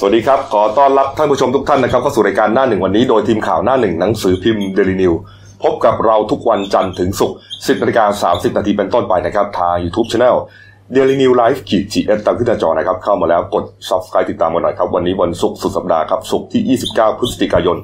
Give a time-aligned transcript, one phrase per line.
[0.00, 5.12] สวัสดีครับ ขอต้อนรับท่านผู้ชมทุกท่านนะครับเข้าสู่รายการหน้าหนึ่งวันนี้โดยทีมข่าวหน้าหนึ่งหนังสือพิมพ์เดลินิวส์
[5.62, 10.36] พบกับเราทุกวันจันทร์ถึงศุกร์10นาฬิกา30 นาทีเป็นต้นไปนะครับ ทาง YouTube Channel
[10.94, 17.76] Dailynews Live ขีดจีเอสตามขึ้นหน้าจอนะครับ เข้ามาแล้วกด Subscribe ติดตามกันหน่อยครับ วันนี้วันศุกร์สุดสัปดาห์ครับศุกร์ที่ 29 พฤศจิกายน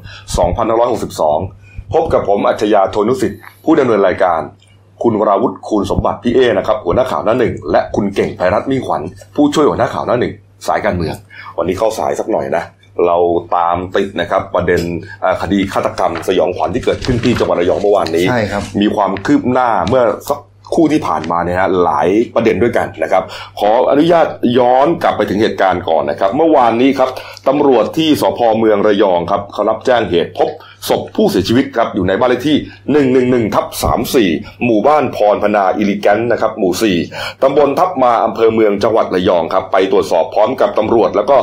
[1.12, 4.40] 2562 พบกับผมอัจฉริยะโทนุสิทธิ์ผู้ดำเนินรายการ
[5.02, 9.02] คุณวราวุฒิคูณสมบัติพี่เอนะครับหัวหน้าข่าวหน้าหนึ่งและคุณเก่งไพรัตน์มิ่งขวัญ
[9.36, 10.34] ผู้ช่วยหัวหน้าข่าวหน้าหนึ่ง
[10.68, 11.14] สายการเมือง
[11.58, 12.64] วันนี้เข้าสายสักหน่อยนะ
[13.06, 13.16] เรา
[13.56, 14.80] ตามติดนะครับประเด็น
[15.24, 20.38] อ่าคดีฆาตกรรมสยองขวัญที่เกิดขึ้นที่จังหวัดระยองเมื่อวานนี้ใช่ครับมีความคืบหน้าเมื่อสัก
[20.74, 23.22] คู่ที่ผ่านมาเนี่ยฮะหลายประเด็นด้วยกันนะครับ
[23.60, 24.26] ขออนุญาต
[24.58, 27.10] ย้อนกลับไปถึงเหตุการณ์ก่อนนะครับ เมื่อวานนี้ครับ
[27.48, 30.50] ตำรวจที่สพเมืองระยองครับเขารับแจ้งเหตุพบ
[30.88, 32.58] ศพผู้เสียชีวิตครับอยู่ในบ้านเลขที่
[33.50, 33.66] 111ทับ
[34.14, 41.36] 34 หมู่บ้านพรพนาอิลิแกนนะครับหมู่ 4ตำบลทับมาอำเภอเมืองจังหวัดระยองครับไปตรวจสอบพร้อมกับตำรวจ แล้วก็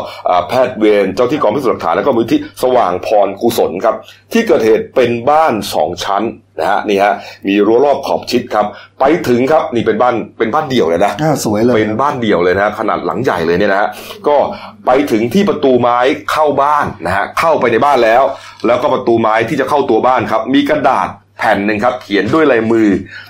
[0.48, 3.95] แพทย์เวรเจ้าที่กองพิสูจน์หลักฐานแล้วก็มูลที่สว่างพรกุศลครับ
[4.34, 6.23] ที่เกิดเหตุเป็นบ้านสองชั้น
[6.62, 7.13] นะฮะนี่ฮะ
[7.48, 8.65] มีรั้วรอบขอบชิดครับ
[8.99, 13.90] ไปถึงครับนี่เป็นบ้านเป็นบ้านเดี่ยวเลยนะอ่าสวยเลยเป็นบ้านเดี่ยวเลยนะฮะขนาดหลังใหญ่เลยเนี่ยนะฮะ
[14.27, 14.37] ก็
[14.85, 15.98] ไปถึงที่ประตูไม้
[16.32, 18.23] เข้าบ้านนะฮะเข้าไปในบ้านแล้ว
[18.67, 22.87] แล้วก็ประตูไม้ที่จะเข้าตัวบ้านครับ มีกระดาษแผ่นหนึ่งครับ เขียนด้วยลายมือ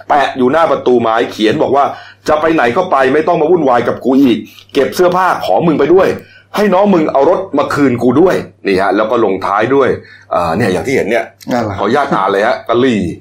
[0.08, 1.86] แปะอยู่หน้าประตูไม้เขียนบอกว่า
[2.28, 4.38] จะไปไหนก็ไปไม่ต้องมาวุ่นวายกับกูอีก
[4.74, 6.08] เก็บเสื้อผ้าของมึงไปด้วย
[6.56, 8.36] ให้น้องมึงเอารถมาคืนกูด้วย
[8.68, 9.90] นี่ฮะแล้วก็ลงท้ายด้วย
[10.34, 13.18] อ่าเนี่ยอย่างที่เห็นเนี่ยนั่นแหละขออนุญาตอ่านเลยฮะกะลี่อะ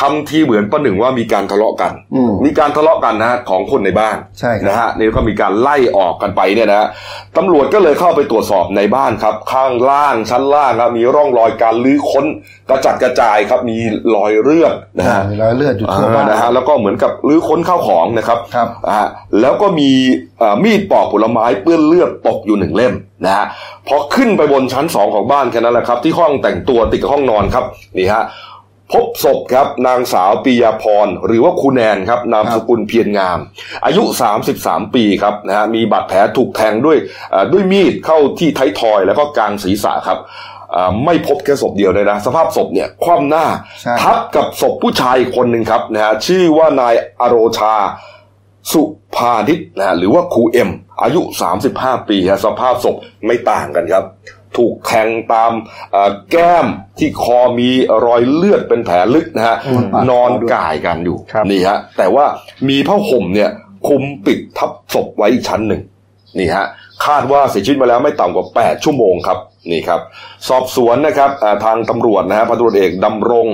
[0.00, 6.88] ทำทีเหมือนประหนึ่งว่ามีการทะเลาะกันอืมมีการทะเลาะกันนะฮะของคนในบ้านใช่ครับนะฮะนี่ก็มีการไล่ออกกันไปเนี่ยนะฮะ
[7.36, 12.26] ตำรวจก็เลยเข้าไปตรวจสอบในบ้านครับ ข้างล่างชั้นล่างครับมีร่องรอยการลื้อค้น
[12.68, 13.78] กระจัดกระจายครับมี
[14.14, 19.00] รอยเลือดนะฮะมีรอยเลือดอยู่ทั่วบ้านอ่านะฮะแล้วก็เหมือนกับลื้อค้นข้าวของนะครับครับอ่า
[19.40, 19.90] แล้วก็มี
[20.38, 23.46] เอ่อมีดปอกผลไม้เปื้อนเลือดตกอยู่หนึ่งเล่มนะฮะ
[23.88, 27.64] พอขึ้นไปบนชั้นสองของบ้านแค่นั้นแหละครับ ที่ห้องแต่งตัวติดกับห้องนอนครับ
[27.98, 28.24] นี่ฮะ
[28.92, 33.38] พบศพครับนางสาวปียาพร หรือว่าครูแนนครับนามสกุลเพียรงาม
[33.86, 34.02] อายุ
[34.48, 36.98] 33 ปีครับนะฮะมีบาดแผลถูกแทงด้วย
[37.30, 40.18] เอ่อด้วยมีดเข้าที่ไทยทอยแล้วก็กลางศีรษะครับ
[40.74, 43.46] อ่าไม่พบแค่ศพเดียวเลยนะ สภาพศพเนี่ยคว่ำหน้า
[43.80, 47.74] ใช่ทับกับศพผู้ชายอีกคนหนึ่งครับนะฮะชื่อว่านายอโรชา
[48.72, 48.82] สุ
[49.16, 50.70] ภานิชนะฮะหรือว่าครูเอ็ม
[51.02, 51.20] อายุ
[51.64, 52.96] 35 ปีฮะสภาพศพ
[53.26, 54.04] ไม่ต่างกันครับ
[54.56, 55.52] ถูกแทงตาม
[55.92, 56.66] เอ่อแก้ม
[56.98, 57.70] ที่คอมี
[58.06, 62.24] รอยเลือดเป็นแผลลึกนะฮะอืมนอนก่ายกันอยู่ครับนี่ฮะแต่ว่า
[62.68, 63.50] มีผ้าห่มเนี่ย
[63.88, 65.82] คลุมปิดทับศพไว้อีกชั้นหนึ่ง
[66.38, 66.66] นี่ฮะ
[67.06, 69.38] คาดว่าเสียชีวิตมาแล้วไม่ต่ำกว่า 8 ชั่วโมงครับ
[69.72, 70.00] นี่ครับ
[70.48, 73.46] สอบสวนนะครับอ่าทางตำรวจนะฮะพันตำรวจเอกดำรง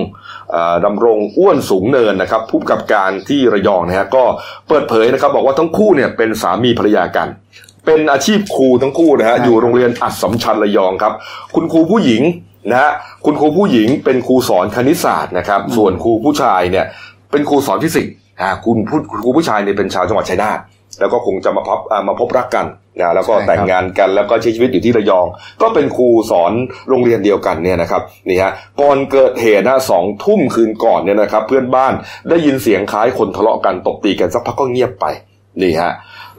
[0.55, 4.23] อ่าดำรงอ้วนสูงเนินนะครับผู้กำกับการที่ระยองนะฮะก็
[4.67, 7.27] เปิดเผยนะครับบอกว่าทั้งคู่เนี่ยเป็นสามีภรรยากัน
[7.87, 11.13] เป็นอาชีพครูทั้งคู่นะฮะใช่อยู่โรงเรียนอัดสำชัญระยองครับ
[11.55, 12.21] คุณครูผู้หญิง
[12.71, 12.91] นะฮะ
[13.25, 16.85] คุณครูผู้หญิงเป็นครูสอนคณิตศาสตร์นะครับ ส่วนครูผู้ชายเนี่ย
[17.31, 20.59] เป็นครูสอนฟิสิกส์อ่าคุณผู้ครูผู้ชายเนี่ยเป็นชาวจังหวัดชัยนาท
[20.99, 22.65] แล้วก็คงจะมาพบอ่ามาพบรักกัน
[22.99, 25.25] นะแล้วก็ใช่ครับแต่งงานกันแล้วก็ใช้ชีวิตอยู่ที่ระยอง
[25.61, 26.51] ก็เป็นครูสอน
[26.89, 31.93] โรงเรียนเดียวกันเนี่ยนะครับนี่ฮะก่อนเกิดเหตุนะสองทุ่มคืนก่อนเนี่ยนะครับ เพื่อนบ้าน
[32.29, 35.05] ได้ยินเสียงคล้ายคนทะเลาะกันตบตีกันสักพักก็เงียบไป
[35.61, 35.91] นี่ฮะ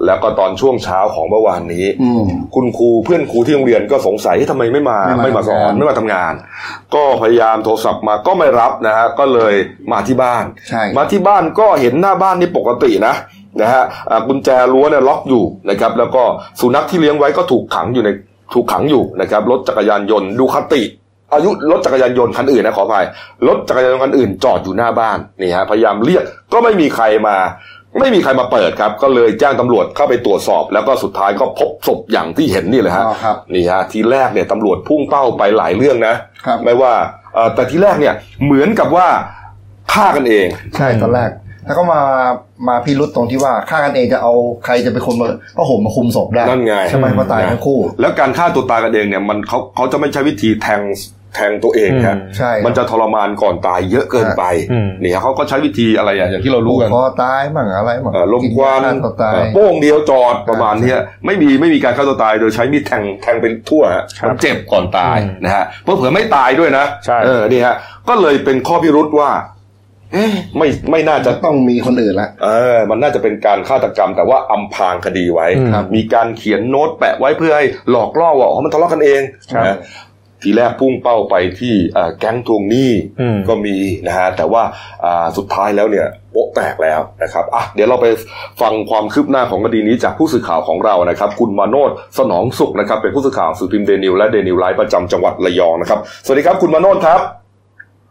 [0.06, 6.32] แล้วก็ตอนช่วงเช้าของเมื่อวานนี้อืมคุณครูเพื่อนครูที่โรงเรียนก็สงสัยทำไมไม่มาไม่มาไม่มาสอนทำงานไม่มาทำงาน
[6.94, 9.54] ก็พยายามโทรศัพท์มาก็ไม่รับนะฮะก็เลย
[9.92, 13.14] มาที่บ้านใช่มาที่บ้านก็เห็นหน้าบ้านนี่ปกตินะ
[13.62, 16.22] นะฮะอ่ากุญแจรั้วเนี่ยล็อกอยู่นะครับ แล้วก็
[16.60, 18.10] สุนัขที่เลี้ยงไว้ก็ถูกขังอยู่ใน
[18.54, 20.82] ถูกขังอยู่นะครับรถจักรยานยนต์ดูคติ
[21.34, 23.06] อายุรถจักรยานยนต์คันอื่นนะขออภัย
[23.48, 27.36] รถจักรยานยนต์คันอื่นจอดอยู่หน้าบ้านนี่ฮะพยายามเรียกก็ไม่มีใครมา
[27.98, 36.14] ไม่มีใครมาเปิดครับ ก็เลยแจ้งตำรวจเข้าไปตรวจสอบ แล้วก็สุดท้ายก็พบศพอย่างที่เห็นนี่เลยฮะอ๋อครับนี่ฮะทีแรกเนี่ยตำรวจพุ่งเป้าไปหลายเรื่องนะ
[36.46, 36.92] ครับ ไม่ว่า
[37.34, 39.06] เอ่อแต่ทีแรกเนี่ยเหมือนกับว่า
[39.92, 41.30] ฆ่ากันเอง ใช่ตอนแรก
[41.66, 42.00] แล้วก็มา
[42.68, 44.32] มาพิรุษตรงที่ว่าฆ่ากันเองจะเอา
[44.64, 50.80] ใครจะเป็นคนมาผ้าห่มมาคุมศพได้นั่นไงใช่ไหมเพราะตายทั้งคู่ แล้วการฆ่าตัวตายกันเองเนี่ยมันเขาเขาจะไม่ใช้วิธีแทง
[51.17, 67.74] แทงตัวเองครับใช่มันจะทรมานก่อนตายเยอะเกินไปอืมนี่ฮะเขาก็ใช้วิธีอะไรอะอย่างที่เรารู้กันคอตายมั่งอะไรมั่งเอ่อลมควันกิยาฆ่าตัวตายเอ่อโป้งเดียวจอดประมาณเนี้ยไม่มีไม่มีการฆ่าตัวตายโดยใช้มีดแทงแทงเป็นทั่วฮะครับมันเจ็บก่อนตายอืมนะฮะเพื่อเผื่อไม่ตายด้วยนะใช่เออนี่ฮะ
[68.08, 69.30] ก็เลยเป็นข้อพิรุษว่า
[70.14, 79.20] เอ๊ะไม่ไม่น่าจะจะต้องมีคนอื่นละเออ มันน่าจะเป็นการฆาตกรรม แต่ว่าอำพรางคดีไว้อืมมีการเขียนโน้ตแปะไว้เพื่อให้หลอกล่อว่าอ๋อมันทะเลาะกันเอง
[79.52, 79.76] ครับนะ
[80.42, 82.90] ทีแรกพุ่งเป้าไปที่เอ่อแก๊งทวงหนี้
[83.20, 83.76] อืมก็มี
[84.06, 84.62] นะฮะแต่ว่า
[85.04, 88.06] อ่าสุดท้ายแล้วเนี่ยโป๊ะแตกแล้วนะครับอะเดี๋ยวเราไป
[88.62, 97.20] ฟังความคืบหน้าของคดีนี้จากผู้สื่อข่าวของเรานะครับ คุณมาโนดสนองสุขนะครับ เป็นผู้สื่อข่าวสื่อพิมพ์เดนิวและเดนิวไลฟ์ประจำจังหวัดระยองนะครับ สวัสดีครับคุณมาโนดครับ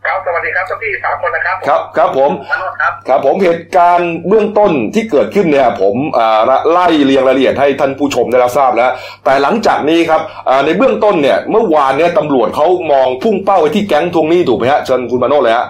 [0.07, 6.39] ครับสวัสดีครับเจ้าพี่สามคนนะครับครับครับผมมานนท์ครับครับผมเหตุการณ์เบื้องต้นที่เกิดขึ้นเนี่ยผมอ่า
[6.71, 8.91] ไล่เรียงรายละเอียดให้ท่านผู้ชมได้รับทราบแล้ว
[9.25, 15.65] แต่หลังจากนี้ครับอ่าในเบื้องต้นเนี่ยเมื่อวานเนี่ยตำรวจเขามองพุ่งเป้าไปที่แก๊งทวงหนี้ถูกไหมฮะเชิญคุณมาโนดเลยฮะ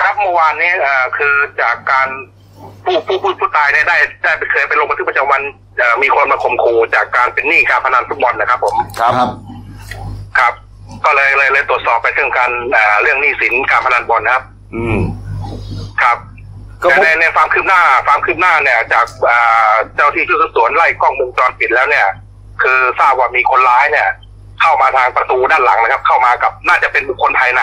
[0.00, 2.08] ครับเมื่อวานนี้เอ่อคือจากการ
[2.84, 5.42] ผู้ผู้ผู้ผู้ตายเนี่ยได้ได้ไปเคยไปลงบันทึกประจำวัน
[5.78, 9.30] เอ่อมีคนมาข่มขู่จากการเป็นหนี้การพนันฟุตบอลนะครับผมครับครับ
[10.38, 10.54] ครับ
[11.04, 14.44] ก็เลยเลยเลยตรวจสอบไปเรื่องการเอ่อเรื่องหนี้สินการพนันบอลนะครับ
[14.74, 15.00] อืม
[16.02, 16.18] ครับ
[16.82, 19.36] ก็พบแต่ในในความคืบหน้าความคืบหน้าเนี่ย จากเอ่
[19.70, 22.06] อเจ้าที่ชุดสืบสวนไล่กล้องวงจรปิดแล้วเนี่ย
[22.62, 24.08] คือทราบว่ามีคนร้ายเนี่ย
[24.60, 27.62] เข้ามาทางประตูด้านหลังนะครับ เข้ามากับน่าจะเป็นบุคคลภายใน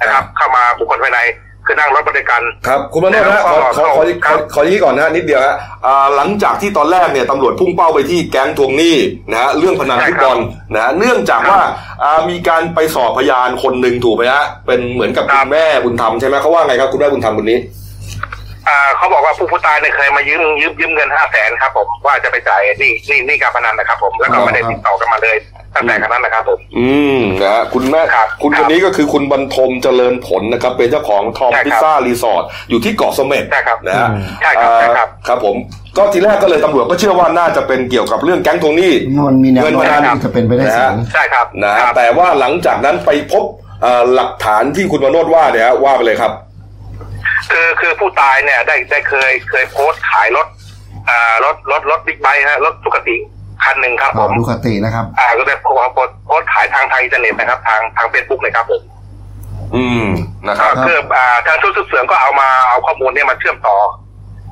[0.00, 1.20] นะครับ เข้ามาบุคคลภายใน
[1.70, 5.54] คือนั่งรถบริการครับคุณมาโนดฮะขอขอขอขอขออย่างนี้ก่อนนะฮะนิดเดียวฮะ
[5.86, 8.96] อ่าหลังจากที่ตอนแรกเนี่ยตำรวจพุ่งเป้าไปที่แก๊งทวงหนี้
[9.30, 10.38] นะฮะเรื่องพนันใช่ฟุตครับบอล
[10.74, 11.60] นะฮะเนื่องจากว่า
[12.02, 17.58] อ่ามีการไปสอบพยานคนหนึ่งถูกไหมฮะเป็นเหมือนกับครัคุบณแม่บุญธรรมใช่ไหมเขาว่าไงครับคุณแม่บุญธรรมคนนี้
[18.68, 25.36] อ่าเขาบอกว่าผู้ผู้ตายเนี่ยเคยมายืมยืมยืมเงินห้าแสนครับผมว่าจะไปจ่ายหนี้หนี้หนี้การพนันนะครับผมแล้วก็ไม่ได้ติดต่อกันมาเลย
[25.74, 26.88] ตั้งแต่ครั้งนั้นนะครับผม อื
[27.18, 35.56] มนะฮะคุณแม่ครับคุณครับคนนี้ก็คือคุณบรรทมเจริญผลนะครับ เป็นเจ้าของทอมใช่ครับพิซซ่ารีสอร์ทอยู่ที่เกาะเสม็ดใช่ครับนะฮะอืมใช่ครับใช่ครับอ่าครับผม
[35.96, 38.92] ก็ทีแรกก็เลยตำรวจก็เชื่อว่าน่าจะเป็นเกี่ยวกับเรื่องแก๊งทวงหนี้
[39.28, 43.44] มันมีเงินพนันแนวโน้มที่จะเป็นไปได้สูงใช่ครับนะฮะครับแต่ว่าหลังจากนั้นไปพบ
[43.82, 46.32] เอ่อหลักฐานที่คุณมาโนดว่าเนี่ยฮะว่าไปเลยครับ
[47.52, 50.46] คือคือผู้ตายเนี่ยได้ได้เคยเคยโพสต์ขายรถ
[51.10, 53.16] อ่ารถรถรถบิ๊กไบค์ฮะรถ Ducati
[53.64, 58.82] คันหนึ่งครับผม Ducati นะครับ อ่าก็ได้โพสต์โพสต์โพสต์ขายทางทางอินเทอร์เน็ตนะครับ ทางทางเฟซบุ๊กเลยครับผม
[59.74, 60.06] อืม
[60.48, 63.76] นะครับครับคืออ่าทางชุดสืบสวนก็เอามาเอาข้อมูลเนี่ยมาเชื่อมต่อ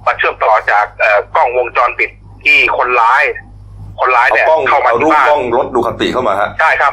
[0.07, 2.11] มาเชื่อมต่อจากเอ่อกล้องวงจรปิด
[2.45, 3.25] ที่คนร้าย
[4.01, 6.93] คนร้ายเอาเนี่ยกล้องเข้ามาเอารูที่ปบ้านกล้องรถดูคติเข้ามาฮะใช่ครับ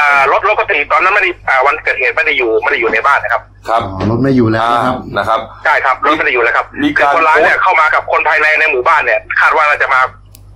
[0.00, 10.00] อ่ารถรถปกติตอนนั้นไม่ได้อ่าวันเกิดเหตุไม่ได้อยู่ไม่ได้อยู่ในบ้านนะครับ ครับอ๋อรถไม่อยู่แล้วอ่านะครับนะครับใช่ครับรถไม่ได้อยู่แล้วครับมีคืการอคนร้ายเนี่ยโพสต์เข้ามากับคนภายในในหมู่บ้านเนี่ย คาดว่าน่าจะมา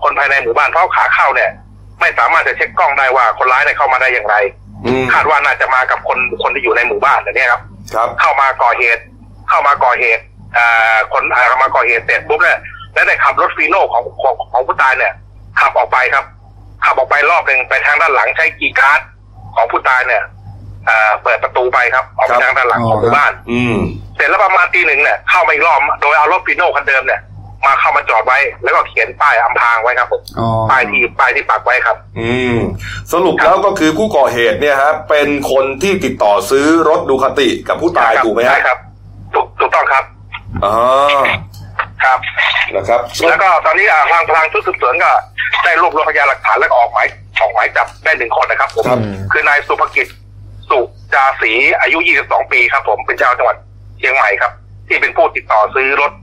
[0.02, 1.50] คนภายในหมู่บ้านเพราะขาเข้าเนี่ย
[2.00, 4.36] ไม่สามารถจะเช็คกล้องได้ว่าคนร้ายเนี่ยเข้ามาได้อย่างไร
[4.86, 7.60] อืมคาดว่าน่าจะมากับคนคนที่อยู่ในหมู่บ้านเนี่ยครับ
[7.94, 9.02] ครับ เข้ามาก่อเหตุ
[9.48, 10.22] เข้ามาก่อเหตุ
[10.56, 12.58] อ่าคนอ่ามาก่อเหตุเสร็จปุ๊บเนี่ย
[12.94, 15.12] แล้วได้ขับรถฟีโน่ของของของผู้ตายเนี่ย
[15.60, 16.24] ขับออกไปครับ
[16.84, 19.00] ขับออกไปรอบหนึ่งไปทางด้านหลังใช้กีย์การ์ด
[19.54, 20.22] ของผู้ตายเนี่ย
[20.88, 23.76] อ่าเปิดประตูไปครับออกไปทางด้านหลังของหมู่บ้าน อืม
[24.16, 27.20] เสร็จแล้วประมาณตีหนึ่งเนี่ยเข้ามาอีกรอบโดยเอารถฟีโน่คันเดิมเนี่ย
[27.66, 32.58] มาเข้ามาจอดไว้ แล้วก็เขียนป้ายอำพรางไว้ครับผมอ๋อป้ายที่ป้ายที่ปักไว้ครับ อืม
[33.12, 38.78] สรุปแล้วก็คือผู้ก่อเหตุเนี่ยฮะเป็นคนที่ติดต่อซื้อรถดูคติกับผู้ตายถูกไหมฮะใช่ครับ
[39.34, 40.04] ถูกถูกต้องครับ
[40.64, 40.74] อ๋อ
[42.04, 42.18] ครับ
[42.74, 45.10] นะครับ แล้วก็ตอนนี้อ่าทางทางชุดสืบสวนก็
[45.64, 47.06] ได้รวบรวมพยานหลักฐานแล้วก็ออกหมาย
[47.40, 48.98] ออกหมายจับได้หนึ่งคนนะครับผมครับ
[49.32, 50.06] คือนายสุภกิจ
[50.70, 50.80] สุ
[51.14, 53.56] จาศรีอายุ 22 ปีครับผมเป็นชาวจังหวัด
[53.98, 54.52] เชียงใหม่ครับ
[54.88, 56.21] ที่เป็นผู้ติดต่อซื้อรถอ่า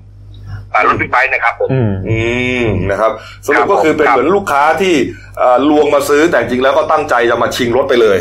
[0.87, 2.19] รถบิ๊กไบค์นะครับผมอืมอื
[2.63, 3.11] มนะครับ
[3.45, 4.93] สรุปก็ครับผมคือเป็นครับเหมือนลูกค้าที่
[5.39, 8.17] เอ่อลวงมาซื้อแต่จริงแล้วก็ตั้งใจจะมาชิงรถไปเลย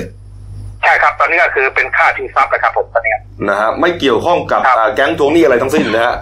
[0.82, 3.14] ใช่ครับตอนนี้ก็คือเป็นค่าชิงทรัพย์นะครับผมตอนนี้
[3.48, 6.14] นะฮะไม่เกี่ยวข้องกับครับอ่าแก๊งทวงหนี้อะไรทั้งสิ้นนะฮะ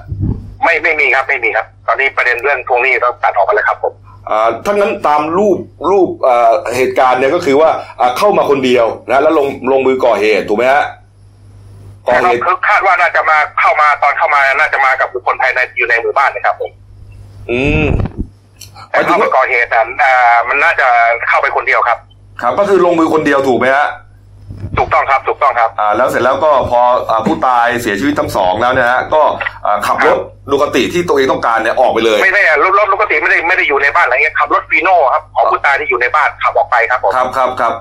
[0.64, 3.92] ไม่ไม่มีครับไม่มีครับ ตอนนี้ประเด็นเรื่องทวงหนี้ต้องตัดออกไปแล้วครับผม
[4.30, 5.58] อ่าทั้างนั้นตามรูป
[5.90, 7.70] รูปอ่าเหตุการณ์เนี่ยก็คือว่า
[8.00, 10.84] อ่าเข้ามาคนเดียวนะแล้วลงลงมือก่อเหตุถูกไหมฮะ
[12.06, 16.70] ก่อแต่เหเขาตุเขาคาดว่าน่าจะมาเข้ามาตอนเข้ามาน่าจะมากับบุคคลภายในอยู่ในหมู่บ้านนะครับผม
[17.50, 17.86] อืม
[18.92, 20.86] หแต่มายถึเข้างมาว่าก่อเหตุนั้นอ่ามันน่าจะ
[21.28, 21.98] เข้าไปคนเดียวครับ
[22.42, 23.88] ครับ ก็คือลงมือคนเดียวถูกไหมฮะ
[24.78, 29.22] ถูกต้องครับถูกต้องครับอ่าแล้วเสร็จแล้วก็พออ่าผู้ตายเสียชีวิตทั้งสองแล้วเนี่ยฮะก็
[29.66, 30.16] อ่าขับรถ
[30.50, 37.72] ดูคติที่ตัวเองต้องการเนี่ยออกไปเลย ไม่ได้รถรถปกติไม่ได้ไม่ได้อยู่ในบ้านอะไรเงี้ยขับรถฟีโน่ครับของผู้ตายที่อยู่ในบ้านขับออกไปครับผมครับครับครับ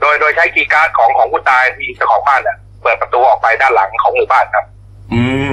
[0.00, 4.64] โดยโดยใช้กีย์การ์ดของของผู้ตายที่เจ้าของบ้านเนี่ย เปิดประตูออกไปด้านหลังของหมู่บ้านครับ
[5.12, 5.52] อืม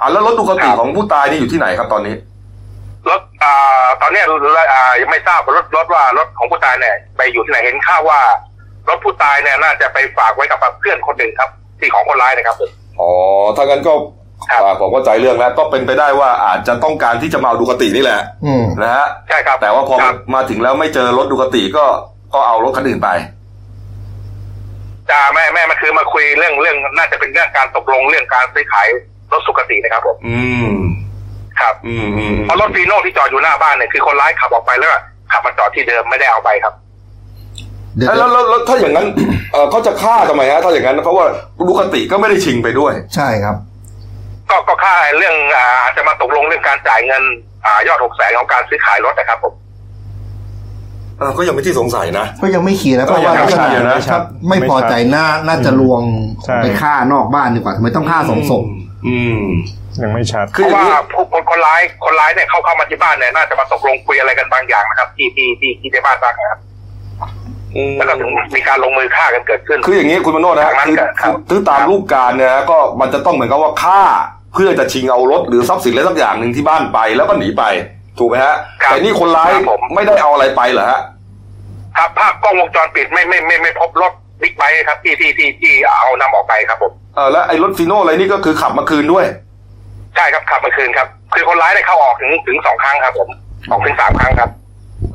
[0.00, 2.14] อ่าแล้วรถดูคติครับของผู้ตายนี่อยู่ที่ไหนครับตอนนี้
[3.10, 4.24] รถอ่าตอนเนี้ย
[4.72, 8.20] อ่ายังไม่ทราบว่ารถรถว่ารถของผู้ตายเนี่ย ไปอยู่ที่ไหนเห็นข่าวว่า
[8.88, 13.10] รถผู้ตายเนี่ยน่าจะไปฝากไว้กับเพื่อนคนหนึ่งครับ ที่ของคนร้ายนะครับผมอ๋อ
[13.56, 13.92] ถ้างั้นก็
[14.50, 21.84] ครับอ่าผมเข้าใจเรื่องแล้วก็เป็นไปได้ว่าอาจจะต้องการที่จะมาเอาดูคตินี่แหละอืมนะฮะใช่ครับแต่ว่าพอครับมาถึงแล้วไม่เจอรถดูคติก็
[22.34, 23.08] ก็เอารถคันอื่นไป
[25.10, 28.88] จะแม่แม่มันคือมาคุยเรื่องเรื่อง น่าจะเป็นเรื่องการตกลงเรื่องการซื้อขาย
[29.32, 30.70] รถสุกตินะครับผมอืม
[31.60, 34.98] ครับ อืมอืมเพราะรถฟีโน่ที่จอดอยู่หน้าบ้านเนี่ยคือคนร้ายขับออกไปแล้วก็
[35.32, 36.74] ขับมาจอดที่เดิมไม่ได้เอาไปครับ
[37.96, 39.06] เดี๋ยวเอ้ยแล้วแล้วแล้วถ้าอย่างนั้น
[39.52, 41.26] เอ่อเขาจะฆ่าทำไมฮะถ้าอย่างนั้นเพราะว่า
[41.66, 43.56] ดูคติก็ไม่ได้ชิงไปด้วย ใช่ครับ
[44.50, 47.22] ก็ก็ค่าเรื่องอ่าอาจจะมาตกลงเรื่องการจ่ายเงิน
[47.66, 49.54] อ่ายอดหกแสนของการซื้อขายรถนะครับผม
[51.18, 56.02] เออก็ยังไม่ที่สงสัยนะ ก็ยังไม่เคลียร์นะก็เพราะว่ายังไม่ลักษณะเคลียร์นะครับไม่พอใจน่าน่าจะลวง
[56.44, 58.64] ใช่ไปฆ่านอกบ้านดีกว่าทำไมต้องฆ่าสองศพ
[59.06, 59.40] อืม
[60.02, 66.60] ยังไม่ชัดคือเพอย่างราะว่านี้ผู้คนคนร้ายคนร้ายเนี่ยเข้าเข้ามาที่บ้านเนี่ยน่าจะมาตกลงคุยอะไรกันบางอย่างนะครับ ที่ที่ที่ที่ในบ้านบ้างนะครับ
[67.76, 74.00] อืมแล้วก็ถึงมีการลงมือฆ่ากันเกิดขึ้น คืออย่างนี้คุณมโนนะฮะจากนั้นคือก็ครับคือตามรูปการเนี่ยนะก็มันจะต้องเหมือนกับว่าฆ่า
[74.54, 77.62] เพื่อจะชิงเอารถหรือทรัพย์สินอะไรสักอย่างหนึ่งที่บ้านไปแล้วก็หนีไป
[78.18, 81.00] ถูกไหมฮะครับแต่นี่คนร้ายครับผมไม่ได้เอาอะไรไปเหรอฮะ
[81.98, 89.24] ครับภาพกล้องวงจรปิดไม่ไม่ไม่ไม่พบรถบิ๊กไบค์ครับที่ที่ที่ที่เอานำออกไปครับผมเออแล้วไอ้รถฟีโน่อะไรนี่ก็คือขับมาคืนด้วย
[90.16, 93.28] ใช่ครับขับมาคืนครับคือคนร้ายได้เข้าออกถึงถึงสองครั้งครับผม
[93.70, 94.50] สองถึงสามครั้งครับ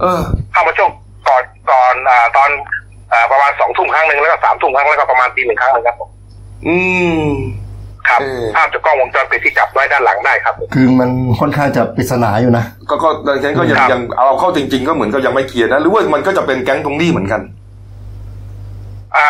[0.02, 0.90] เออ เข้ามาช่วง
[1.28, 2.50] ก่อนก่อนอ่าตอน
[3.14, 6.10] อ่าประมาณสองทุ่มครั้งหนึ่งแล้วก็สามทุ่มครั้งแล้วก็ประมาณตีหนึ่งครั้งหนึ่งครับผม
[6.68, 6.78] อื
[7.26, 7.30] ม
[8.10, 17.42] ครับเออภาพจากกล้องวงจรปิดที่จับไว้ด้านหลังได้ครับผมคือมันค่อนข้างจะปริศนาอยู่นะ ก็ก็ดังนั้นก็ยังครับยังเอาเข้าจริง ๆ ก็เหมือนก็ยังไม่เคลียร์นะ หรือว่ามันก็จะเป็นแก๊งทวงหนี้เหมือนกัน
[19.16, 19.28] อ่า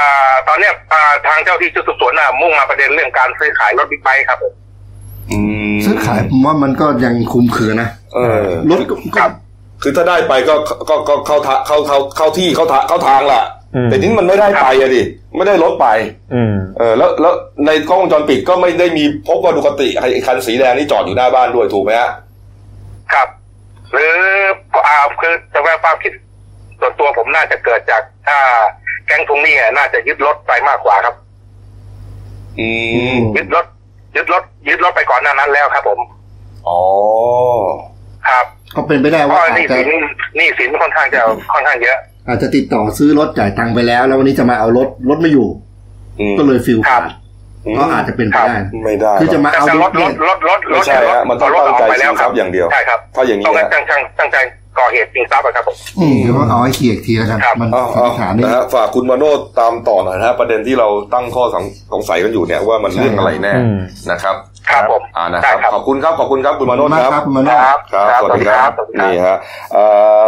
[0.48, 4.54] ตอนเนี้ยอ่าทางเจ้าที่ชุดสืบสวนน่ะมุ่งมาประเด็นเรื่องการซื้อขายรถบิ๊กไบค์ครับผม
[5.32, 5.40] อื
[5.74, 9.32] มซื้อขายผมว่ามันก็ยังคุมคือนะเออรถก็คก็รับ
[9.82, 10.56] คือถ้าได้ไปก็
[10.90, 15.01] ก็ก็เข้าทางเข้าเข้าเข้าที่เข้าทางเข้าทางแหละอืม แต่นี่มันไม่ได้ไปอะดิ
[15.36, 15.88] ไม่ได้รถไป
[16.34, 17.34] อืมเออแล้วแล้ว
[17.66, 22.12] ในกล้องวงจรปิดก็ไม่ได้มีพบว่าดูคติไอ้คันสีแดงนี่จอดอยู่หน้าบ้านด้วยถูกไหมฮะ
[23.13, 23.28] ครับ
[23.92, 24.13] หรือ
[24.88, 26.12] อ่าคือจะว่าความคิด
[26.80, 28.40] ส่วนตัวผมน่าจะเกิดจาก ถ้า
[29.06, 31.16] แก๊งทวงหนี้อะน่าจะยึดรถไปมากกว่าครับ
[32.60, 32.70] อื
[33.13, 33.66] มยึดรถ
[34.16, 36.00] ยึดรถยึดรถไปก่อนหน้านั้นแล้วครับ ผม
[36.68, 36.80] อ๋อ
[38.28, 39.90] ครับ ก็เป็นไปได้เพว่าราะอาหนี่จจะสิน
[40.36, 41.22] หนี่สินค่อนข้างจะ
[41.54, 41.98] ค่อนข้างเยอะ
[42.28, 45.48] อาจจะติดต่อซื้อรถจ่ายตังค์ไปแล้ว แล้ววันนี้จะมาเอารถรถไม่อยู่
[46.20, 47.04] อืมก็เลยฟิลครัขาบด
[47.78, 54.38] ก็อาจจะเป็นไปได้ไม่ได้คือจะมาแต่เอาแต่รรถถรเนี่ยถรถรถรไม่ถใช่ฮะมันต้องรถตั้งใจกไปแล้วชิงทรัพย์อย่างเดียวใช่ครับถ้าอย่างนี้ต้องนะตั้งตั้งตั้งใจ
[54.80, 61.63] ก่อเหตุจริงทรัพย์อะครับผมอืมเดี๋ยวเอาให้เคลียร์อีกทีแล้วกันครับมันเอาสันเอานิษฐานนี่นะฮะฝากคุณมาโนดตามต่อหน่อยนะฮะประเด็นที่เราตั้งข้อสง
[61.94, 63.80] สงสัยกันอยู่เนี่ยว่ามันใช่เรื่องอะไรแน่อืม
[64.12, 64.36] นะครับ
[64.70, 69.38] ครับผมอ่านะคได้รับครับขอบคุณครับขอบคุณครับคุณมาโนดมากครับครับคุณมาโนครับครับครับสวัสดีครับ สวัสดีครับนี่ฮะ
[69.74, 69.84] เอ่
[70.22, 70.25] อ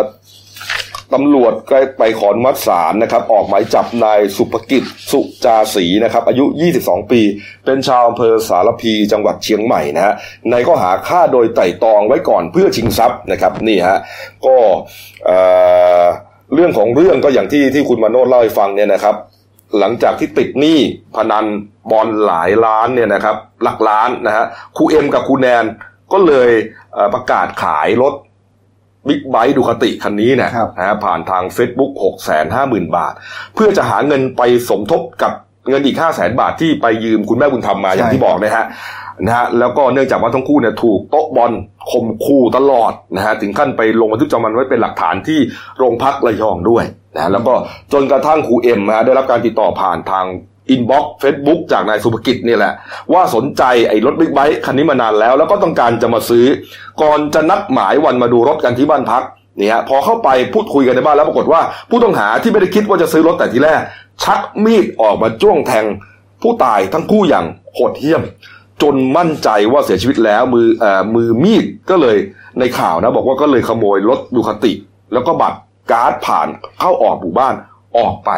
[1.14, 6.46] ตำรวจก็ไปขอนมัดศาลนะครับ ออกหมายจับนายสุภกิจสุจาศรีนะครับ อายุ
[6.80, 7.22] 22 ปี
[7.66, 10.14] เป็นชาวอำเภอสารพีจังหวัดเชียงใหม่นะฮะ
[10.52, 14.00] ในข้อหาฆ่าโดยไต่ตองไว้ก่อนเพื่อชิงทรัพย์นะครับนี่ฮะ
[14.46, 14.58] ก็
[15.26, 15.38] เอ่
[16.02, 16.04] อ
[16.54, 19.16] เรื่องของเรื่องก็อย่างที่ที่คุณมาโนดเล่าให้ฟังเนี่ยนะครับ
[19.80, 20.80] หลังจากที่ติดหนี้
[21.16, 21.46] พนัน
[21.92, 24.46] บอลหลายล้านเนี่ยนะครับ หลักล้านนะฮะ
[24.78, 25.66] ครูเอ็มกับครูแนน
[26.14, 26.52] ก็เลย
[27.14, 28.14] ประกาศขายรถ
[29.08, 33.14] บิ๊กไบค์ดูคติคันนี้เนี่ยครับนะฮะผ่านทาง Facebook 6 5 0 0 0 0 บาท
[33.56, 35.34] เพื่อจะหาเงินไปสมทบกับ
[35.70, 38.66] เงินอีก 5 0 0 0 0 0 บาทที่ไปยืมคุณแม่บุญธรรมมาอย่างที่บอกนะฮะ
[39.26, 41.52] นะฮะแล้วก็เนื่องจากว่าทั้งคู่เนี่ยถูกโต๊ะบอล
[41.92, 45.40] ข่มขู่ตลอดนะฮะถึงขั้นไปลงบันทึกประจำวันไว้เป็นหลักฐานที่
[45.78, 46.84] โรงพักระยองด้วย
[47.16, 47.54] นะแล้วก็
[47.94, 50.26] จนกระทั่งครูเอ็มนะฮะได้รับการติดต่อผ่านทาง
[50.74, 52.74] inbox เฟซบุ๊กจากนายสุภกิจเนี่ยแหละ
[53.14, 56.46] ว่าสนใจไอ้รถบิ๊กไบค์คันนี้มานานแล้ว แล้วก็ต้องการจะมาซื้อ
[57.02, 59.24] ก่อนจะนัดหมายวันมาดูรถกันที่บ้านพัก
[59.58, 63.82] เนี่ยพอเข้าไปพูดคุยกันในบ้านแล้วปรากฏว่า ผู้ต้องหาที่ไม่ได้คิดว่าจะซื้อรถแต่ทีแรก
[64.24, 65.86] ชักมีดออกมาจ้วงแทง
[66.42, 68.22] ผู้ตายทั้งคู่อย่างโหดเหี้ยม
[68.82, 72.18] จนมั่นใจว่าเสียชีวิตแล้วมือเอ่อมือมีดก็เลย
[72.60, 74.74] ในข่าวนะ บอกว่าก็เลยขโมยรถ Ducati
[75.14, 75.60] แล้วก็บัตร
[75.92, 76.48] การ์ดผ่าน
[76.80, 77.56] เข้าออกหมู่บ้าน
[77.98, 78.32] ออกไป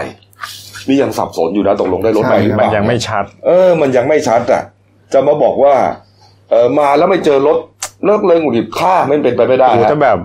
[0.87, 4.63] นี่ยังสับสนอยู่นะตกลงได้รถไปหรือเปมันล่ายังไม่ชัด เออ มันยังไม่ชัดอะ
[5.13, 5.73] จะมาบอกว่า
[6.49, 7.57] เออมาแล้วไม่เจอรถ
[8.05, 10.19] เลิกเลยหงุดหงิดฆ่าไม่เป็นไปไม่ได้โอ้โหฮะแต่แบบ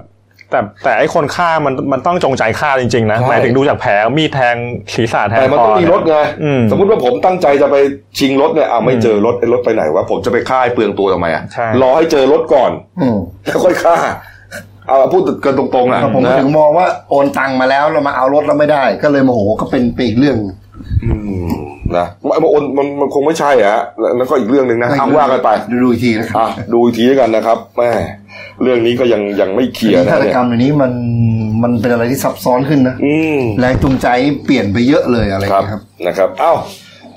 [0.50, 4.56] แต่แต่ไอ้คนฆ่ามันมันต้องจงใจฆ่าจริงๆนะใช่หมายถึงดูจากแผลมีดแทง
[4.94, 7.76] ศีรษะแทงแต่มันคอต้องมีรถไงอืมสมมติว่าผมตั้งใจจะไป
[8.18, 13.96] ชิงรถเนี่ยอ่าไม่อืมเจอรถไอ้รถไปไหนวะผมจะไปฆ่าให้เปลืองตัวทำไมอะใช่รอให้เจอรถก่อนอืมแล้วค่อยฆ่า
[14.90, 20.36] เอาพูดกันตรงๆอะแต่ผมนะถึงมองว่าโอนตังค์มาแล้วเรามาเอารถแล้วไม่ได้ ก็เลยโมโหก็เป็นไปอีกเรื่อง
[21.04, 21.14] อื
[21.50, 21.52] ม
[21.96, 27.90] นะมันมันมันมันคงไม่ใช่อะฮะแล้วแล้วก็อีกเรื่องหนึ่งนะเอาว่ากันไปดูดูอีกทีนะครับอะดูอีกทีแล้วกันนะครับแม่
[28.62, 30.92] เรื่องนี้ก็ยังยังไม่เคลียร์ฆานะตเนี่ยกรรมอย่างนี้มัน
[31.62, 34.08] มันเป็นอะไรที่ซับซ้อนขึ้นนะอืมแรงจูงใจ
[34.44, 36.52] เปลี่ยนไปเยอะเลยอะไรอย่างครับเงี้ยครับนะครับ เอ้า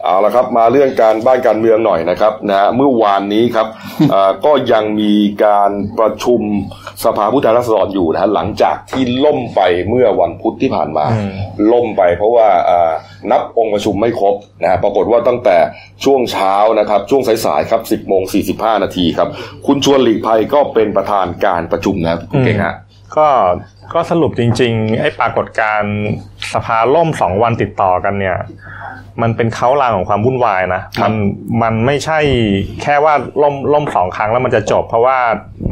[0.05, 3.67] เอาละครับมาเรื่องการบ้านการเมืองหน่อยนะครับนะฮะเมื่อวานนี้ครับ
[4.09, 5.13] เอ่อก็ยังมี
[5.45, 6.41] การประชุม
[7.03, 11.31] สภาผู้แทนราษฎรอยู่นะฮะหลังจากที่ล่มไปเมื่อวันพุธที่ผ่านมาอืม
[11.71, 12.91] ล่มไปเพราะว่าอ่า
[13.31, 15.57] นับองค์ประชุมไม่ครบนะฮะปรากฏว่าตั้งแต่
[16.03, 18.21] ช่วงเช้านะครับ ช่วงสายๆครับ 10โมง
[18.53, 19.29] 45 นาทีครับ
[19.67, 22.75] คุณชวนหลีกภัยก็เป็นประธานการประชุมนะครับคุณเก่งฮะ
[23.17, 23.27] ก็
[23.93, 25.95] ก็สรุปจริงๆ ไอ้ปรากฏการณ์
[26.53, 28.37] สภาล่มสองวันติดต่อกันเนี่ย
[29.21, 31.13] มันเป็นเขาลางของความวุ่นวายนะมัน
[31.61, 32.19] มันไม่ใช่
[32.81, 35.17] แค่ว่าล่มล่มสองครั้งแล้วมันจะจบ เพราะว่า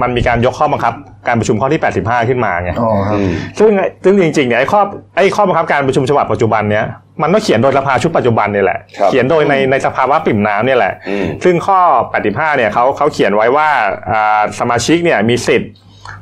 [0.01, 0.93] มันมีการยกข้อบังคับ
[1.27, 3.71] การประชุมข้อที่ 85 ขึ้นมาไงอ๋อครับอืมซึ่ง
[4.03, 4.81] ซึ่งจริงๆเนี่ยไอ้ข้อ
[5.17, 6.85] ไอ้ข้อบังคับการประชุมฉบับปัจจุบันเนี้ย
[7.21, 11.79] มันก็เขียนโดยสภาชุดปัจจุบันเนี่ยแหละครับเขียนโดยในในสภาวะปิ่มน้ำเนี่ยแหละอืมซึ่งข้อ
[12.19, 13.69] 85 เนี่ยเขาเขาเขียนไว้ว่า
[14.11, 15.71] อ่าสมาชิกเนี่ยมีสิทธิ์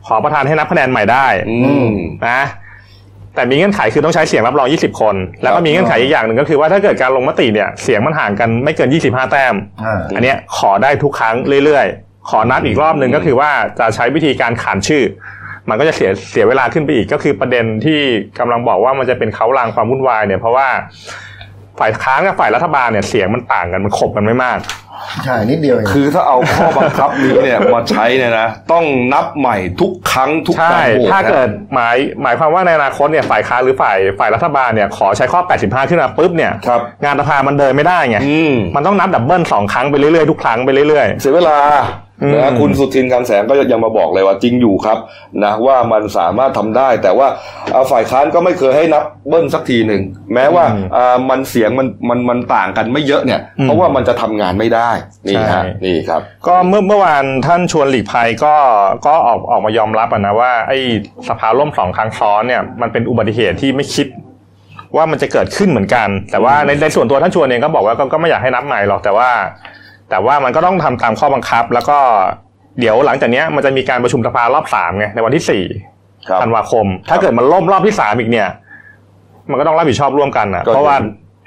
[0.08, 1.56] ขอประธานให้นับคะแนนใหม่ได้อื
[1.88, 1.90] ม
[2.28, 2.42] นะ
[3.36, 15.04] แต่มีเงื่อนไขคือต้องใช้เสียงรับรอง 20 คน แล้วคก็รับมีเงื่อนไขอีกอย่างหนึ่งก็คือว่าถ้าเกิดการลงมติเนี่ยเสียงมันห่างกันไม่เกิน 25 แต้มอ่าอันเนี้ยขอได้ทุกครั้งเรื่อยๆ ขอนัดอีกรอบหนึ่งก็คือว่าจะใช้วิธีการขานชื่อ
[15.70, 18.00] มันก็จะเสียเสียเวลาขึ้นไปอีกก็คือประเด็นที่
[18.40, 20.68] กำลังบอกว่ามันจะเป็นเขาลางความวุ่นวายเนี่ยเพราะว่า
[21.80, 24.60] ฝ่ายค้านกับฝ่ายรัฐบาลเนี่ยเสียงมันต่างกันมันขบกันไม่มาก
[25.24, 42.09] ใช่นิดเดียวเองคือถ้าเอาข้อบังคับนี้เนี่ยมาใช้เนี่ยนะต้องนับใหม่ทุกครั้งทุกใช่การโหวตถ้านะเกิดหมายหมายความว่าในอนาคตเนี่ยฝ่ายค้านหรือฝ่ายฝ่ายรัฐบาลเนี่ยขอใช้ข้อ 85 ขึ้นมาปุ๊บเนี่ยครับงานสภามันเดินไม่ได้ไงอืมมันต้องนับดับเบิลสองครั้งไปเรื่อยๆทุกครั้งไปเรื่อยเสียเวลาอืม
[42.42, 44.98] นะคุณสุทินคลังแสงก็ยังมาบอกเลยว่าจริงอยู่ครับ
[45.44, 47.28] นะว่ามันสามารถทำได้ แต่ว่า
[47.74, 50.02] เอาฝ่ายค้านก็ไม่เคยให้นับเบิ้ลสักทีหนึ่ง
[50.34, 54.90] แม้ว่าอ่ามันเสียงมันมันมันต่างกันไม่เยอะเนี่ย เพราะว่ามันจะทำงานไม่ได้
[55.28, 58.56] นี่ฮะนี่ครับๆก็เมื่อเมื่อวานท่านชวนหลีกภัยก็
[59.06, 60.78] ก็ออกออกมายอมรับอะนะว่าไอ้
[61.28, 64.08] สภาล่มสองครั้งซ้อนเนี่ยมันเป็นอุบัติเหตุที่ไม่คิด
[64.96, 69.30] ว่ามันจะเกิดขึ้นเหมือนกัน แต่ว่าในในส่วนตัวท่านชวนเองก็บอกว่าก็ก็ไม่อยากให้นับใหม่หรอกแต่ว่า
[70.10, 71.98] แต่ว่ามันก็ต้องทำตามข้อบังคับ แล้วก็
[72.80, 75.64] เดี๋ยวหลังจากเนี้ยมันจะมีการประชุมสภารอบสามไงในวันที่สี่
[76.30, 78.48] ครับธันวาคม ถ้าเกิดมันล่มรอบที่สามอีกเนี่ย
[79.50, 80.98] มันก็ต้องรับผิดชอบร่วมกันอะก็เพราะว่า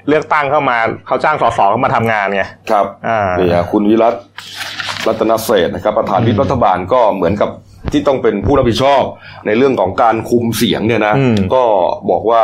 [0.09, 0.77] เลือกตั้งเข้ามา
[1.07, 4.15] เขาจ้างสสเข้ามาทำงานไงครับอ่านี่ฮะคุณวิรัต
[5.07, 7.49] รัตนเศรษฐ์นะครับ ประธานวิปรัฐบาลก็เหมือนกับ
[7.91, 9.01] ที่ต้องเป็นผู้รับผิดชอบ
[9.45, 11.63] ในเรื่องของการคุมเสียงเนี่ยนะอืมก็
[12.09, 12.43] บอกว่า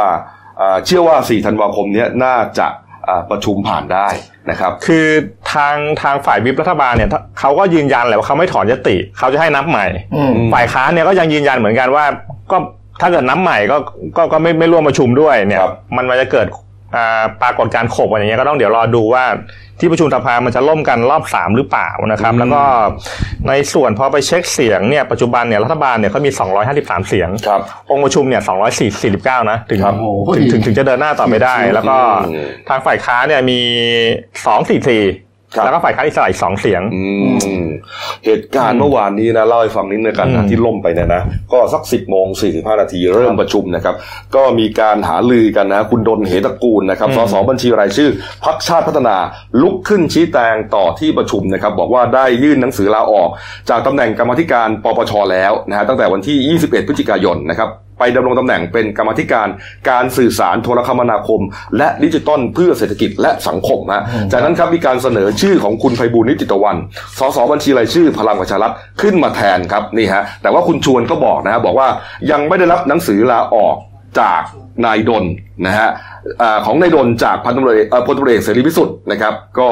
[0.59, 2.67] อ่าเชื่อว่า 4 ธันวาคมเนี้ยน่าจะ
[3.07, 4.07] อ่าประชุมผ่านได้
[4.49, 5.05] นะครับ คือ
[5.53, 12.05] ทางทางฝ่ายวิปรัฐบาลเนี่ยเขาก็ยืนยันแหละว่าเขาไม่ถอนยติเขาจะให้นับใหม่อืมฝ่ายค้านเนี่ยก็ยังยืนยันเหมือนกันว่า
[12.51, 12.57] ก็
[13.01, 13.77] ถ้าเกิดนับใหม่ก็
[14.17, 16.59] ก็ก็ไม่ไม่ร่วมประชุมด้วยเนี่ยครับมันมันจะเกิดอ่า
[17.41, 19.25] ปรากฏการณ์ขบอะไรอย่างเงี้ยก็ต้องเดี๋ยวรอดูว่า
[19.79, 22.61] ที่ประชุมสภามันจะล่มกันรอบสามหรือเปล่านะครับอืมแล้วก็
[23.47, 26.31] ในส่วนพอไปเช็คเสียงเนี่ยปัจจุบันเนี่ยรัฐบาลเนี่ยเขามี
[26.69, 27.61] 253 เสียงครับ
[27.91, 28.41] องค์ประชุมเนี่ย
[28.95, 31.97] 249 นะถึงครับโอ้โหถึงถึงถึงจะเดินหน้าต่อไปได้ แล้วก็
[32.29, 33.59] อืมทางฝ่ายค้านเนี่ยมี
[34.25, 35.28] 244ครับ
[35.63, 37.03] แล้วก็ฝ่ายค้านอิสระอีกสองเสียงอื
[37.63, 37.67] ม
[38.25, 41.21] เหตุการณ์เมื่อวานนี้นะเล่าให้ฟังนิดนึงกันนะอืมที่ล่มไปเนี่ยนะ
[41.53, 43.95] ก็สักสิบโมงสี่สิบห้านาทีเริ่มประชุมนะครับ
[44.35, 48.09] ก็มีการหาลือกันนะ คุณดนเหตระกูลนะครับสสบัญชีรายชื่อ
[48.45, 49.15] พักชาติพัฒนา
[49.61, 53.29] ลุกขึ้นชี้แจงต่อที่ประชุมนะครับ บอกว่าได้ยื่นหนังสือลาออก
[53.69, 59.47] จากตำแหน่งกรรมาธิการปปชแล้วนะฮะตั้งแต่วันที่ 21 พฤศจิกายนนะครับ ไปดำรงตำแหน่งเป็นกรรมาธิการ
[59.89, 61.41] การสื่อสารโทรคมนาคม
[61.77, 66.77] และดิจิตอลเพื่อเศรษฐกิจและสังคมฮะจากนั้นครับมีการเสนอชื่อของคุณไพบูลย์นิติตะวัน
[67.19, 71.87] สสบัญชีรายชื่อพลังประชารัฐขึ้นมาแทนครับนี่ฮะแต่ว่าคุณชวนก็บอกนะฮะบอกว่า
[72.31, 73.75] ยังไม่ได้รับหนังสือลาออก
[74.19, 74.41] จาก
[74.85, 75.25] นายดน
[75.65, 76.08] นะฮะอ่า
[76.65, 79.67] ของนายดนจากพันตำรวจเอกเอ่อพลตำรวจเอกเสรีพิสุทธิ์นะครับ ก็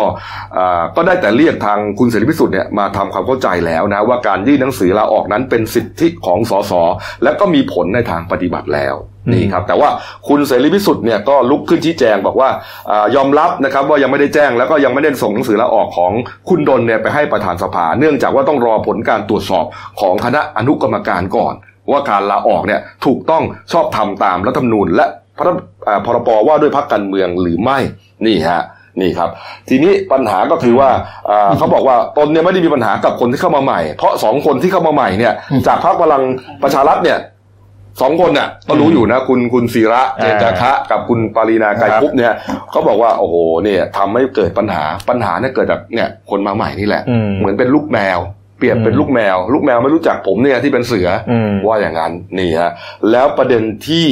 [0.58, 6.74] อ่าก็ได้แต่เรียกทางคุณเสรีพิสุทธิ์เนี่ยมาทำความเข้าใจแล้วนะว่าการยื่นหนังสือลาออกนั้นเป็นสิทธิของสส
[7.24, 8.96] และก็มีผลในทางปฏิบัติแล้ว
[9.28, 9.90] อืมนี่ครับแต่ว่า
[10.28, 12.50] คุณเสรีพิสุทธิ์เนี่ยก็ลุกขึ้นชี้แจงบอกว่า
[12.92, 16.12] อายอมรับนะครับว่ายังไม่ได้แจ้งแล้วก็ยังไม่ได้ส่งหนังสือลาออกของ
[16.50, 19.66] คุณดนเนี่ยไปให้ประธานสภา เนื่องจากว่าต้องรอผลการตรวจสอบ
[20.02, 21.54] ของคณะอนุกรรมการก่อน
[21.92, 25.06] ว่าการลาออกเนี่ยถูกต้องชอบทำตามรัฐธรรมนูญและ
[25.38, 25.54] พระ
[25.88, 27.78] อ่าพรบว่าด้วยพรรคการเมืองหรือไม่
[28.26, 28.62] นี่ฮะ
[29.02, 29.30] นี่ครับ
[29.70, 30.90] ทีนี้ปัญหาก็คือว่า
[31.30, 35.34] อ่าเขาบอกว่าตนเนี่ยไม่ได้มีปัญหากับคนที่เข้ามาใหม่ เพราะสองคนที่เข้ามาใหม่เนี่ย
[35.68, 36.24] จากพรรคพลัง
[36.64, 37.20] ประชารัฐเนี่ย
[38.02, 42.34] สองคนน่ะก็รู้อยู่นะ คุณคุณศิระเจนจาคะกับคุณปารีนาไกรคุปเนี่ย
[42.72, 48.20] เขาบอกว่าโอ้โหเนี่ยทำให้เกิดปัญหาปัญหาเนี่ยเกิดจากเนี่ยคนมาใหม่นี่แหละอืมเหมือนเป็นลูกแมว
[48.58, 52.72] เปรียบเป็นลูกแมว ลูกแมวไม่รู้จักผมเนี่ยที่เป็นเสืออมว่าอย่างนั้นนี่ฮะ
[53.12, 54.06] แล้วประเด็นที่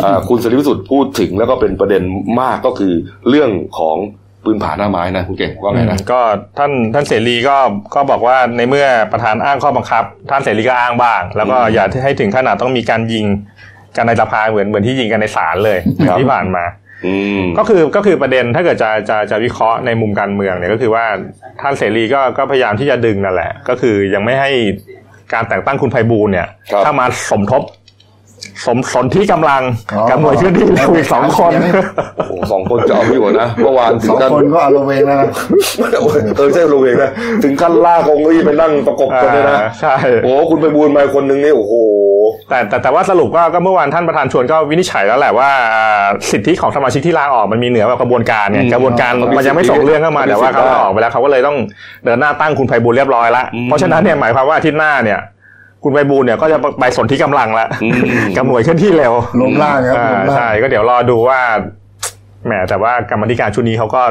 [0.00, 2.02] เอ่อคุณเสรีพิสุทธิ์พูดถึงแล้วก็เป็นประเด็น
[2.40, 2.92] มากก็คือ
[3.28, 3.96] เรื่องของ
[4.44, 6.20] ปืนผาหน้าไม้นะคุณเก่งว่าไงนะก็
[6.58, 7.56] ท่านท่านเสรีก็
[7.94, 13.26] ก็บอกว่าในเมื่อประธานอ้างข้อบังคับ ท่านเสรีก็อ้างบ้าง แล้วก็อืมอย่าให้ถึงขนาดต้องมีการยิง
[13.96, 16.81] กันในสภาเหมือนเหมือนที่ยิงกันในศาลเลยเหมือนที่ผ่านมาอืม
[17.58, 21.04] ก็คือก็คือประเด็นถ้าเกิดจะจะจะวิเคราะห์ในมุมการเมืองเนี่ยก็คือว่า
[21.60, 24.50] ท่านเสรีก็ก็พยายามที่จะดึงนั่นแหละ ก็คือยังไม่ให้
[25.32, 27.62] การแต่งตั้งคุณไพบูลย์เนี่ยครับถ้ามาสมทบ
[28.66, 31.52] สมสนที่กำลังอ๋อกับหน่วยเคลื่อนที่เร็วอีกสองคน
[32.16, 35.28] โอ้โหสองคนจะเอาไม่อยู่นะเมื่อวานถึสงองขั้นคนก็อารมณ์เองแล้วนะ
[36.36, 37.10] เออใช่โรงเรียนนะ
[37.44, 39.94] ถึงขั้นลากองเก้าอี้ไปนั่งประกบกันเลยนะอ่าใช่
[40.24, 41.74] โอ้คุณไปบูนมาคนหนึ่งนี่โอ้โห
[42.48, 51.56] แต่แต่แต่ว่าสรุปก็ก็เมื่อวานท่านประธานชวนก็วินิจฉัยแล้วแหละว่าอ่าสิทธิของสมาชิกที่ลาออกมันมีเหนือกว่ากระบวนการเนี่ยอืมกระบวนการมันมีมันยังไม่ส่งเรื่องเข้ามามันมีแต่ว่าเขาสิทธิ์ได้ออกไปแล้วเขาก็เลยต้อง
[52.04, 55.18] เดินหน้าตั้งคุณไพบูลย์เรียบร้อยแล้วอืมเพราะฉะนั้นเนี่ยหมายความว่าอาทิตย์หน้าเนี่ย
[55.84, 61.40] คุณไพบูลย์เนี่ยก็จะไปสนที่กำลังละอืมกับหน่วยเคลื่อนที่เร็วล้มล่างครับอ่าล้มล่างใช่ก็เดี๋ยวรอดูว่า
[62.46, 64.02] แหมแต่ว่ากรรมธิการชุดนี้เขาก็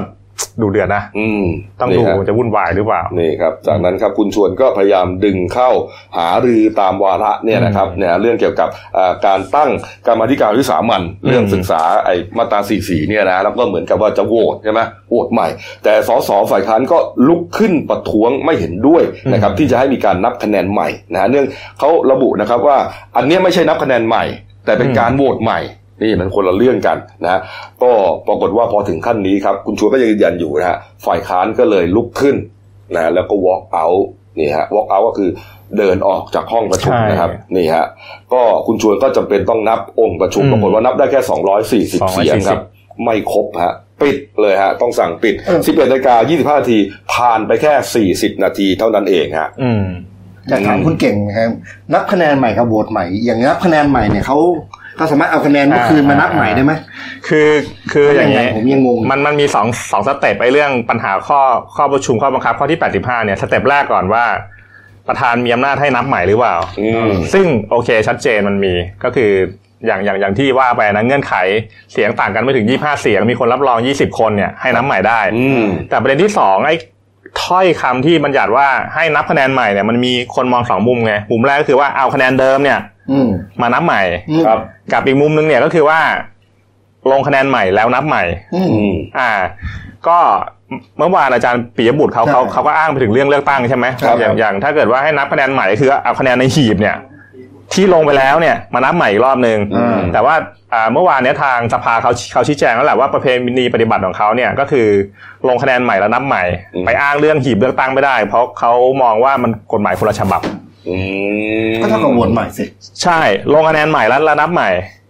[0.62, 1.44] ดูเดือดนะอืม
[1.80, 5.70] ต้องดูนี่ฮะจะวุ่นวายหรือเปล่านี่ครับ จากนั้นครับคุณชวนก็พยายามดึงเข้า
[6.18, 9.70] หารือตามวาระเนี่ยนะครับเนี่ยเรื่องเกี่ยวกับอ่าการตั้ง
[10.08, 15.48] กรรมาธิการวิสามันเรื่องศึกษาไอ้มาตรา44เนี่ยนะแล้วก็เหมือนกับว่าจะโหวตใช่ไหมโหวตใหม่
[15.84, 21.46] แต่สสฝ่ายค้านก็ลุกขึ้นประท้วงไม่เห็นด้วยนะครับที่จะให้มีการนับคะแนนใหม่นะเนื่อง
[21.80, 22.78] เขาระบุนะครับว่า
[23.18, 24.26] อันเนี้ยไม่ใช่นับคะแนนใหม่
[24.66, 25.60] แต่เป็นการโหวตใหม่
[26.04, 27.42] นี่มันคนละเรื่องกันนะ
[27.84, 27.92] ก็
[28.28, 32.36] ปรากฏว่าพอถึงขั้นนี้ครับ คุณชวนก็ยังยืนยันอยู่นะฮะฝ่ายค้านก็เลยลุกขึ้น
[32.96, 34.04] นะแล้วก็ walk out
[34.40, 35.30] นี่ฮะ walk out ก็คือ
[35.78, 37.86] เดินออกจากห้องประชุมใช่นะครับนี่ฮะ
[38.34, 41.68] ก็คุณชวนก็จำเป็นต้องนับองค์ประชุมอืมปรากฏว่านับได้แค่ 240
[42.14, 42.62] เสียงครับ
[43.04, 46.78] ไม่ครบฮะปิดเลยฮะ ต้องสั่งปิดเออ11นาฬิกา25นาที
[47.14, 47.74] ผ่านไปแค่
[48.32, 49.86] 40 นาทีเท่านั้นเองฮะอืม
[50.48, 51.50] แต่ถามคุณเก่งนะครับ
[51.94, 54.40] นับคะแนนใหม่กับโหวตใหม่ อย่างนับคะแนนใหม่เนี่ยเขา
[55.02, 56.74] เขาสามารถเอาคะแนนเมื่อคืนมานับใหม่ได้ไหม
[57.28, 57.50] คือ
[57.92, 61.42] คืออย่างนี้ผมยังงงมันมันมีสองสอง step ไปเรื่องปัญหาข้อ
[61.76, 64.24] ข้อประชุมข้อบังคับข้อที่85เนี่ย step แรกก่อนว่า
[65.08, 69.32] ประธานมีอำนาจให้นับใหม่หรือเปล่าอืมซึ่งโอเคชัดเจนมันมีก็คือ
[69.86, 71.34] อย่างอย่างอย่างที่ว่าไปนะเงื่อนไข
[71.94, 76.76] เสียงต่างกันไม่ถึง 25 เสียง มีคนรับรอง 20 คนเนี่ยให้นับใหม่ได้อืมแต่ประเด็นที่สองไอ้
[77.44, 83.30] ถ้อยคำที่บัญญัติว่าให้นับคะแนนใหม่เนี่ยมันมีคนมองสองมุมไงมุมแรกก็คือว่าเอาคะแนนเดิมเนี่ยอื ม
[83.62, 84.60] มานับใหม่อืมครับ
[84.94, 86.00] กับอีกมุมนึงเนี่ยก็คือว่า
[87.12, 88.24] ลงคะแนนใหม่แล้วนับใหม่
[88.56, 89.32] อืมอืมอ่า
[90.08, 90.18] ก็
[90.98, 96.96] เมื่อวานอาจารย์ปิยบุตรเขาใช่เขาเขาก็อ้างไปถึงเรื่องเลือกตั้งใช่ไหมครับอย่างอย่างถ้าเกิดว่าให้นับคะแนนใหม่คือเอาคะแนนในหีบเนี่ย
[97.74, 100.36] ที่ลงไปแล้วเนี่ยมานับใหม่อีกรอบหนึ่งอืมแต่ว่า
[100.74, 104.88] อ่าเมื่อวานเนี้ยทางสภาเขาเขาชี้แจงแล้วแหละว่าประเพณีปฏิบัติของเขาเนี่ยก็คือ
[105.48, 106.44] ลงคะแนนใหม่แล้วนับใหม่
[106.86, 110.61] ไปอ้างเรื่องหีบเลือกตั้งไม่ได้ เพราะเขามองว่ามันกฎหมายคนละฉบับอืม
[111.82, 112.66] ก็เท่ากับโหวตใหม่สิ
[113.04, 113.20] ใช่
[113.54, 114.70] ลงคะแนนใหม่แล้วแล้วนับใหม่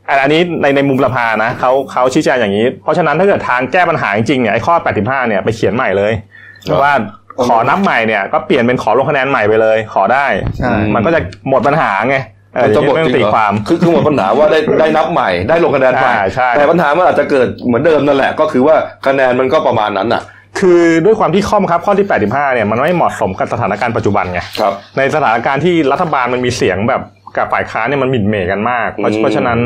[0.09, 6.13] อันอันนี้ในในมุมสภานะเขาเขาชี้แจงอย่างนี้ เพราะฉะนั้นถ้าเกิดทางแก้ปัญหาจริงๆเนี่ยไอ้ข้อ 85 เนี่ยไปเขียนใหม่เลย
[6.81, 6.93] ว่า
[7.45, 10.25] ขอนับใหม่เนี่ยก็เปลี่ยนเป็นขอลงคะแนนใหม่ไปเลย ขอได้
[10.57, 12.17] ใช่มันก็จะหมดปัญหาไง
[12.55, 18.75] เออมันจะหมดไม่จต้ริองงตีเหรอความคือคือหมดปัญหาว่าได้ได้นับใหม่ได้ลงคะแนนใหม่อ่าใช่แต่ปัญหามันอาจจะเกิดเหมือนเดิมนั่นแหละ ก็คือว่า
[19.07, 20.21] คะแนนมันก็ประมาณนั้นน่ะ
[20.59, 27.01] คือด้วยความที่ข้อบังคับข้อที่ 85 เนี่ยมันไม่เหมาะสมกับสถานการณ์ปัจจุบันไงครับในสถานการณ์ที่รัฐบาลมันมีเสียงแบบ
[27.37, 29.59] กับฝ่ายค้านเนี่ยมันหมิ่นเหม่กันมาก เพราะอืมเพราะฉะนั้น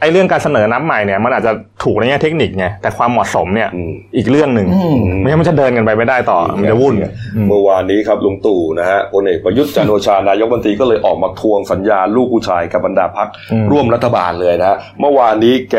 [0.00, 1.52] ไอ้เรื่องการเสนอนับใหม่เนี่ยมันอาจจะ
[1.84, 6.94] ถูกในแง่เทคนิคไงแต่ความเหมาะสมเนี่ยอืมอีกเรื่องหนึ่งอืมไม่งั้นมันจะเดินกันไปไม่ได้ต่อมันจะวุ่น
[7.34, 15.76] อืมเมื่อวานนี้ครับลุงตู่นะฮะพลเอกประยุทธ์จันทร์โอชานายกบัญชีก็เลยออกมาทวงสัญญาลูกผู้ชายกับบรรดาพักอืมร่วมรัฐบาลเลยนะฮะเมื่อวานนี้แก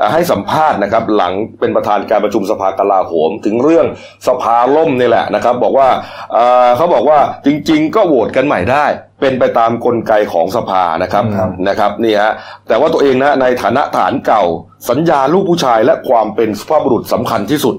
[0.00, 3.86] อ่าให้สัมภาษณ์นะครับหลังเป็นประธานการประชุมสภากลาโหม ถึงเรื่อง
[4.28, 5.88] สภาล่มนี่แหละนะครับ บอกว่า
[6.36, 8.86] อ่าเขาบอกว่าจริง ๆ ก็โหวตกันใหม่ได้
[9.20, 12.32] เป็นไปตามกลไกของสภานะครับครับนะครับนี่ฮะ
[12.68, 14.42] แต่ว่าตัวเองนะในฐานะฐานเก่า
[14.90, 17.76] สัญญาลูกผู้ชายและความเป็นสุภาพบุรุษสำคัญที่สุด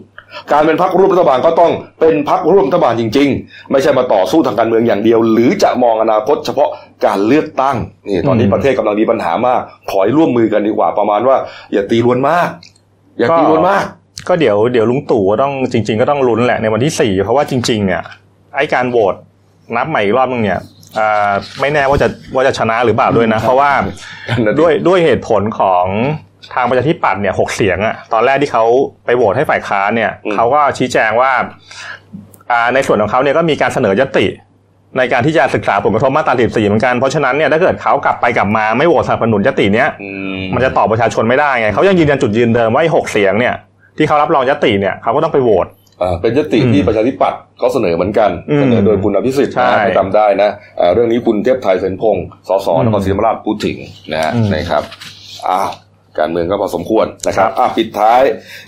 [0.51, 6.69] การเป็นพักร่วมรัฐบาลก็ต้องเป็นพักร่วมรัฐบาลจริง ๆ ไม่ใช่มาต่อสู้ทางการเมืองอย่างเดียว หรือจะมองอนาคตเฉพาะ
[7.05, 11.35] การเลือกตั้งนี่ตอนนี้อืมประเทศกำลังมีปัญหามากถอยร่วมมือกันดีกว่าประมาณว่า
[11.73, 12.49] อย่าตีรวนมาก
[13.19, 13.85] อย่าตีรวนมาก
[14.27, 18.01] ก็เดี๋ยวเดี๋ยวลุงตู่ก็ต้องจริง ๆ ก็ต้องลุ้นแหละในวันที่สี่เพราะว่าจริง ๆ เนี่ย
[18.55, 19.15] ไอ้การโหวต
[19.75, 20.78] นับใหม่อีกรอบนึงเนี่ยอ่า
[21.59, 23.71] ไม่แน่ว่าจะว่าจะชนะหรือเปล่าด้วยนะ เพราะว่า
[24.29, 25.85] นั่นดิด้วยด้วยเหตุผลของ
[26.53, 28.65] ทางประชาธิปัตย์เนี่ยหกเสียงอะตอนแรกที่เขา
[29.05, 31.31] ไปโหวตให้ฝ่ายค้านเนี่ยอืมเขาก็ชี้แจงว่า
[32.51, 34.25] อ่าในส่วนของเขาเนี่ยก็มีการเสนอยติ
[34.97, 43.55] ในการที่จะศึกษาผลกระทบมาตรา14เหมือนกันเพราะฉะนั้นเนี่ยถ้าเกิดเขากลับไปกลับมาไม่โหวตสนับสนุนยติเนี้ยอืมมันจะตอบประชาชนไม่ได้ไงเขายังยืนยันจุดยืนเดิมว่าไอ้หกเสียงเนี่ย
[43.97, 45.78] ที่เขารับรองยติเนี่ยเขาก็ต้องไปโหวตอ่า
[46.21, 53.77] เป็นยติที่ประชาธิปัตย์เขาเสนอเหมือนกันอืมเสนอโดยคุณอภิสิทธิ์ใช่นะให้จำได้นะอ่าเรื่องนี้คุณเทพไทยเสนพงศ์สสอืมนครศรีธรรมราชพูดถึง
[54.13, 54.83] นะฮะอืมนะครับ
[55.49, 55.71] อ้าว
[56.19, 58.21] การเมืองก็พอสมควรนะครับอะปิดท้าย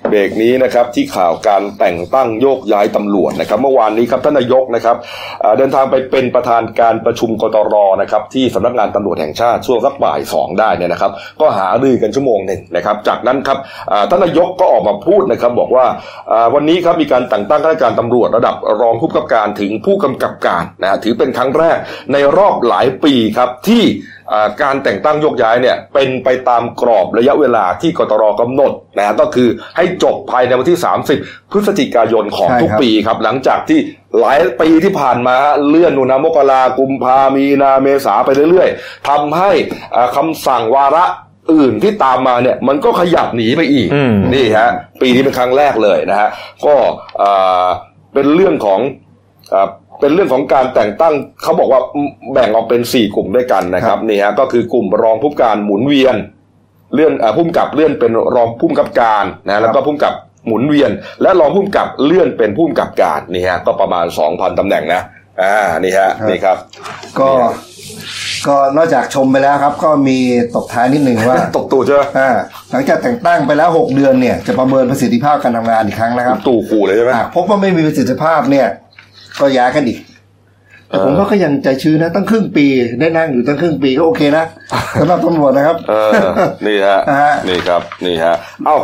[0.10, 4.96] เบรกนี้นะครับที่ข่าวการแต่งตั้งโยกย้ายตำรวจนะครับ เมื่อวานนี้ครับท่านนายกนะครับ
[5.44, 13.58] อ่าเดินทางไปเป็นประธานการประชุมกตรนะครับที่สำนักงานตำรวจแห่งชาติช่วงสักบ่ายสองได้เนี่ยนะครับ ก็หารือกันชั่วโมงหนึ่งนะครับ จากนั้นครับ
[13.92, 15.86] อ่าท่านนายกก็ออกมาพูดนะครับ บอกว่า
[16.32, 21.78] อ่าวันนี้ครับมีการแต่งตั้งข้าราชการตำรวจระดับรองผู้กำกับการถึงผู้กำกับการนะฮะถือเป็นครั้งแรก
[22.14, 23.84] ในรอบหลายปีครับที่
[24.21, 24.21] อ่า
[24.62, 30.80] การแต่งตั้งโยกย้ายเนี่ยเป็นไปตามกรอบระยะเวลาที่กตรกำหนดนะฮะก็คือให้จบภายในวันที่
[31.14, 33.80] 30 พฤศจิกายนของใช่ทุกครับปีครับ หลังจากที่
[34.20, 39.52] หลายปีที่ผ่านมาฮะเลื่อนนุนามกรากุมภามีนาเมษาไปเรื่อยๆทำให้
[39.96, 41.06] อ่าคำสั่งวาระ
[41.54, 44.70] อื่นที่ตามมาเนี่ยมันก็ขยับหนีไปอีกอืมนี่ฮะ
[45.02, 46.30] ปีนี้เป็นครั้งแรกเลยนะฮะ
[46.66, 46.76] ก็
[47.22, 47.66] อ่า
[48.14, 48.80] เป็นเรื่องของ
[49.54, 49.68] อ่า
[50.02, 51.82] เป็นเรื่องของการแต่งตั้งเขาบอกว่า
[52.34, 56.16] แบ่งออกเป็นสี่กลุ่มด้วยกันนะครับนี่ฮะก็คือกลุ่มรองผู้การหมุนเวียน
[56.94, 60.14] เลื่อนอ่าผู้กำกับเลื่อนเป็นรองผู้กำกับการนะแล้วก็ผู้กำกับ
[60.48, 65.02] หมุนเวียน และรองผู้กำกับเลื่อนเป็นผู้กำกับการนี่ฮะก็ประมาณสองพันตำแหน่งนะ
[65.42, 66.58] อ่านี่ฮะครับนี่ครับ
[67.20, 67.30] ก็
[68.48, 70.18] ก็นอกจากชมไปแล้วครับ ก็มี
[70.56, 72.32] ตบท้ายนิดหนึ่งว่าตกตู่ใช่ไหมอ่า
[72.72, 78.68] หลังจากแต่งตั้งไปแล้ว 6 เดือนเนี่ยจะประเมินประสิทธิภาพการทำงานอีกครั้งนะครับ ตู่ขู่เลยใช่ไหมหากพบว่าไม่มีประสิทธิภาพเนี่ย
[79.40, 80.00] ก็ย้ายกันอีก
[80.88, 82.66] แต่ผมเออว่าก็ยังใจชื้นนะตั้งครึ่งปี
[83.00, 84.46] ได้นั่งอยู่ตั้งครึ่งปีก็โอเคนะ
[85.00, 86.12] สำหรับตำรวจนะครับเออ
[86.68, 88.78] นี่ฮะนะฮะนี่ครับนี่ฮะเอ้า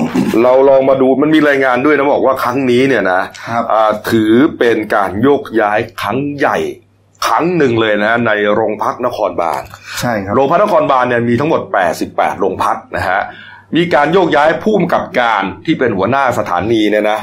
[0.43, 6.57] เราลองมาดูมันมีรายงานด้วยนะบอกว่าครั้งนี้เนี่ยนะครับอ่าถือเป็นการโยกย้ายครั้งใหญ่
[7.27, 9.61] ครั้งหนึ่งเลยนะในโรงพักนครบาล
[10.01, 11.61] ใช่ครับโรงพักนครบาลเนี่ยมีทั้งหมด
[12.01, 13.21] 88 โรงพักนะฮะ
[13.75, 17.19] มีการโยกย้ายผู้กำกับการที่เป็นหัวหน้าสถานีเนี่ยนะ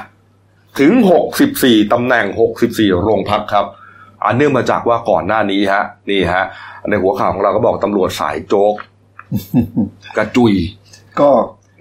[0.79, 0.93] ถึง
[1.41, 2.27] 64 ตำแหน่ง
[2.65, 3.67] 64 โรงพักครับ
[4.25, 6.45] อันเนื่องมาจากว่าก่อนหน้านี้ฮะ นี่ฮะ
[6.89, 8.75] ในหัวข่าวของเราก็บอกตำรวจสายโจ๊ก
[10.17, 10.53] กระจุย
[11.21, 11.31] ก็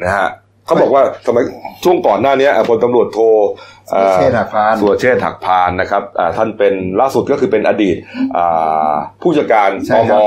[0.04, 0.30] นะฮะ
[0.66, 1.44] เขาบอกว่าสมัย
[1.84, 3.20] ช่วงก่อนหน้านี้อะพลตำรวจโท
[3.94, 7.96] อ่าเชษฐ์หักพานสุรเชษฐ์หักพานนะครับอ่าท่านเป็นล่าสุดก็คือเป็นอดีต
[8.38, 10.22] อ่าผู้จัดการใช่ปคมรับ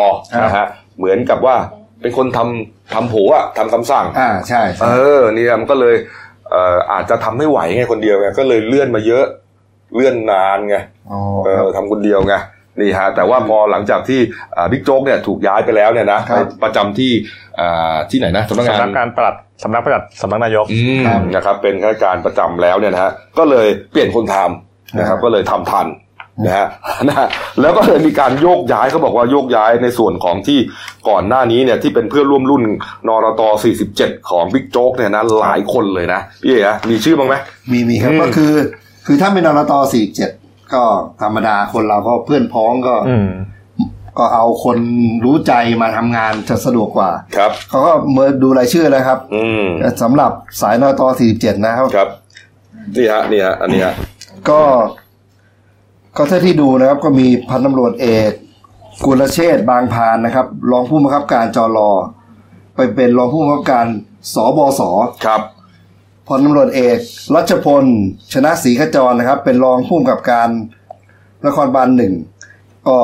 [0.44, 0.66] นะฮะ
[0.98, 1.56] เหมือนกับว่า
[2.00, 4.88] เป็นคนทำทำโผอะทำคำสั่ง อ่าใช่ใช่ เอ
[5.20, 5.94] อเนี่ยมันก็เลย
[6.25, 9.24] เอ่ออาจจะทำไม่ไหวไงคนเดียวไงก็เลยเลื่อนมาเยอะ
[9.94, 10.76] เลื่อนนานไง
[11.10, 12.34] อ๋อเอครัอบทำคนเดียวไง
[12.80, 14.20] นี่ฮะแต่ว่าพอหลังจากที่
[14.56, 17.12] อ่าบิ๊กโจ๊กเนี่ยถูกย้ายไปแล้วเนี่ยนะครับไปประจำที่
[17.60, 25.86] อ่าที่ไหนนะสำนักงาสำนันกการปลัดสำนักปลัดสำนักนายกอืมครับนะครับเป็นข้าราชการประจำแล้วเนี่ยนะฮะก็เลยเปลี่ยนคนทำนะครับครับก็เลยทำทัน
[26.44, 26.66] นะฮะ
[27.08, 27.28] นะฮะ
[27.60, 30.58] แล้วก็เลยมีการโยกย้ายเขาบอกว่าโยกย้ายในส่วนของที่
[31.08, 32.62] ก่อนหน้านี้เนี่ยที่เป็นเพื่อนร่วมรุ่น
[33.08, 33.42] นรต
[33.84, 37.34] 47 ของบิ๊กโจ๊กเนี่ยนะหลายคนเลยนะพี่เอ๋นะมีชื่อบ้างไหม
[37.72, 38.52] มีมีครับอืมก็คือ
[39.06, 40.30] คือถ้าเป็นนรตสี่เจ็ด
[40.74, 40.84] ก็
[41.22, 43.30] ธรรมดาคนเราก็เพื่อนพ้องก็อืม
[44.18, 44.78] ก็เอาคน
[45.24, 49.66] รู้ใจมาทำงานจะสะดวกกว่า ครับเขาก็เมื่อดูรายชื่อแล้วครับ อืม
[50.02, 52.08] สำหรับสายนรตสี่เจ็ดนะครับครับ
[52.96, 53.94] นี่ฮะนี่ฮะอันนี้ฮะ
[54.50, 54.60] ก็
[56.16, 58.30] ก็ถ้าที่ดูนะครับก็มีพันตำรวจเอก
[59.04, 61.78] กุลเชษฐ์บางพานนะครับ รองผู้บังคับการจร
[62.76, 63.86] ไปเป็นรองผู้บังคับการ
[64.34, 64.80] สบส
[65.26, 65.40] ครับ
[66.28, 66.98] พลตำรวจเอก
[67.34, 67.84] รัชพล
[68.32, 70.48] ชนะศรีขจรนะครับ เป็นรองผู้กำกับการ
[71.46, 72.12] นครบาลหนึ่ง
[72.88, 72.98] ก็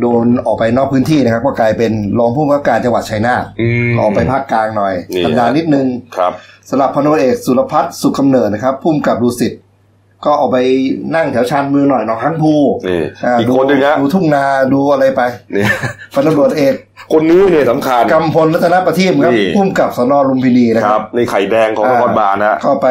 [0.00, 5.86] โดนออกไปนอกพื้นที่นะครับ ก็กลายเป็นรองผู้กำกับการจังหวัดชัยนาทอืมออกไปภาคกลางหน่อยนี่ธรรมดานิดนึง
[6.16, 6.32] ครับ
[6.70, 9.52] สำหรับพลตำรวจเอกสุรพัฒน์สุขกำเนิดนะครับผู้กำกับดูสิต
[10.24, 10.58] ก็ออกไป
[11.14, 12.54] นั่งแถวชานมือหน่อยหนองข้างภู
[12.88, 15.22] นี่าอีกคนหนึ่งฮะดูทุ่งนาดูอะไรไป
[15.56, 15.64] นี่
[16.14, 16.74] พลตำรวจเอก
[17.12, 22.88] คนนี้เนี่ยสำคัญกำพลรัตนประทีปครับนี่ผู้กำกับสนลุมพินีนะคครัรับบในไข่แดงของนครบาลนะฮะก็ไป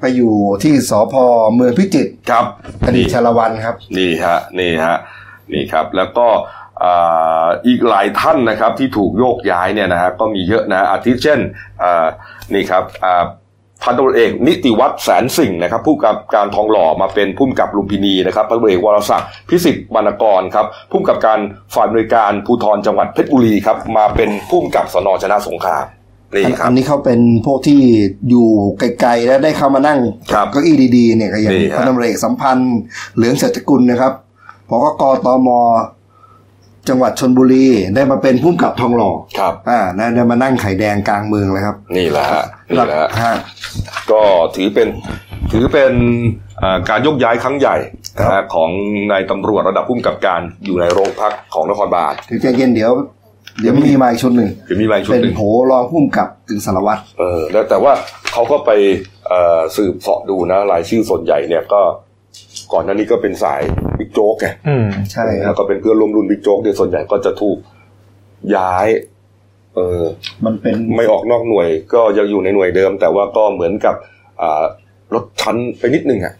[0.00, 1.14] ไปอยู่ที่สพ
[1.54, 2.44] เมืองพิจิตรครับ
[2.86, 4.96] คดีชาละวันครับ นี่ฮะนี่ฮะ
[5.52, 6.26] นี่ครับ แล้วก็
[6.84, 11.40] อ่าอีกหลายท่านนะครับที่ถูกโยกย้ายเนี่ยนะฮะก็มีเยอะนะอาทิเช่น
[11.82, 12.06] อ่า
[12.54, 13.24] นี่ครับอ่า
[13.82, 21.38] พันตำรวจเอกนิติวัฒน์แสนสิ่งนะครับ ผู้กำกับการทองหล่อมาเป็นผู้กำกับลุมพินีนะครับพันตำรวจเอกวรศักดิ์พิสิทธิ์บรรณกรครับผู้กำกับการ
[21.74, 25.84] ฝ่ายบริการภูธรจังหวัดเพชรบุรีครับมาเป็นผู้กำกับสนชนะสงคราม
[26.34, 27.80] นี่ครัอับนนี้เขาเป็นพวกที่
[28.30, 29.98] อยู่ไกลๆแล้วได้เข้ามานั่ง
[30.32, 32.74] ครับเก้าอี้ดีๆเนี่ยก็อย่างนี่ฮะพันตำรวจเอกสัมพันธ์
[33.16, 34.12] เหลืองเศรษฐกุลนะครับ
[34.68, 35.48] พกกตม
[36.88, 43.34] จังหวัดชนบุรีได้มาเป็นผู้กำกับทองหล่อครับอ่าได้ได้มานั่งไข่แดงกลางเมืองเลยครับ นี่แหละฮะนี่แหละฮะฮะ
[44.10, 44.20] ก็
[44.56, 44.88] ถือเป็น
[45.52, 45.92] ถือเป็น
[46.58, 47.76] เอ่อการยกย้ายครั้งใหญ่
[48.18, 48.70] นะฮะของ
[49.10, 52.92] นายตำรวจระดับผู้กำกับการอยู่ในโรงพักของนครบาลถึงจะเย็นเดี๋ยว
[53.60, 57.92] เดี๋ยวมีมาอีกชุดหนึ่งจะมีรายชุดเป็นหนึ่งโหรองผู้กำกับถึงสารวัตรเออแล้วแต่ว่า
[58.32, 58.70] เขาก็ไป
[59.28, 61.80] เอ่อสืบเสาะดูนะรายชื่อส่วนใหญ่เนี่ยก็
[62.72, 63.62] ก่อนหน้านี้ก็เป็นสาย
[64.08, 67.58] บิ๊กโจ๊กไงอืมใช่ครัแล้บวก็เป็นเพื่อนร่วมรุ่นบิ๊กโจ๊กเนี่ยส่วนใหญ่ก็จะถูก
[68.56, 68.86] ย้าย
[69.74, 70.02] เออ
[70.44, 73.94] มันเป็นไม่ออกนอกหน่วย ก็ยังอยู่ในหน่วยเดิม แต่ว่าก็เหมือนกับ
[74.42, 74.64] อ่า
[75.14, 76.34] ลดชั้นไปนิดนึงอะ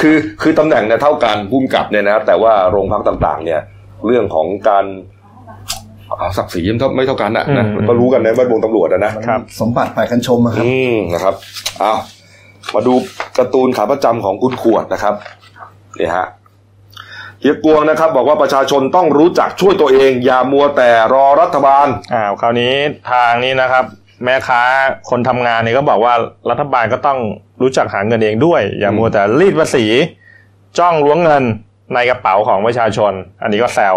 [0.00, 3.60] คือคือตำแหน่งเนี่ยเท่ากันพุ่มกับเนี่ยนะแต่ว่าโรงพักต่าง ๆ เนี่ย
[4.06, 4.84] เรื่องของการ
[6.20, 11.34] อ่าศักดิ์ศรีมันเท่าไม่เท่ากันอะนะอืมมันก็รู้กันในแวดวงตำรวจอะนะครับ สมบัติฝ่ายกันชมอะครับ อืมนะครับ
[11.80, 11.92] เอา
[12.74, 12.94] มาดู
[13.38, 16.26] การ์ตูนขาประจำของคุณขวดนะครับเนี่ยฮะ
[17.40, 22.74] เฮียกวงนะครับ บอกว่าประชาชนต้องรู้จักช่วยตัวเอง อย่ามัวแต่รอรัฐบาลอ้าวคราวนี้
[23.10, 23.84] ทางนี้นะครับ
[24.24, 24.62] แม่ค้า
[25.10, 26.14] คนทำงานเนี่ยก็บอกว่า
[26.50, 27.18] รัฐบาลก็ต้อง
[27.62, 29.84] รู้จักหาเงินเองด้วย อย่ามัวแต่รีดภาษี
[30.78, 31.44] จ้องล้วงเงิน
[31.94, 33.96] ในกระเป๋าของประชาชน อันนี้ก็แซว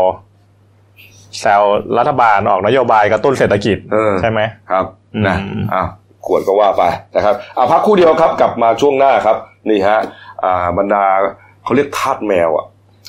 [1.39, 1.61] แซว
[1.97, 4.39] รัฐบาลออกนโยบายกระตุ้นเศรษฐกิจเออใช่ไหม
[4.71, 4.85] ครับ
[5.15, 5.37] อืมนะ
[5.73, 5.83] อะ
[6.25, 6.83] ขวดก็ว่าไป
[7.15, 9.37] นะครับอะพักครู่เดียวครับกลับมาช่วงหน้าครับ
[9.69, 9.99] นี่ฮะ
[10.43, 11.05] อ่าบรรดา
[11.69, 12.65] เขาเรียกทาสแมวอะ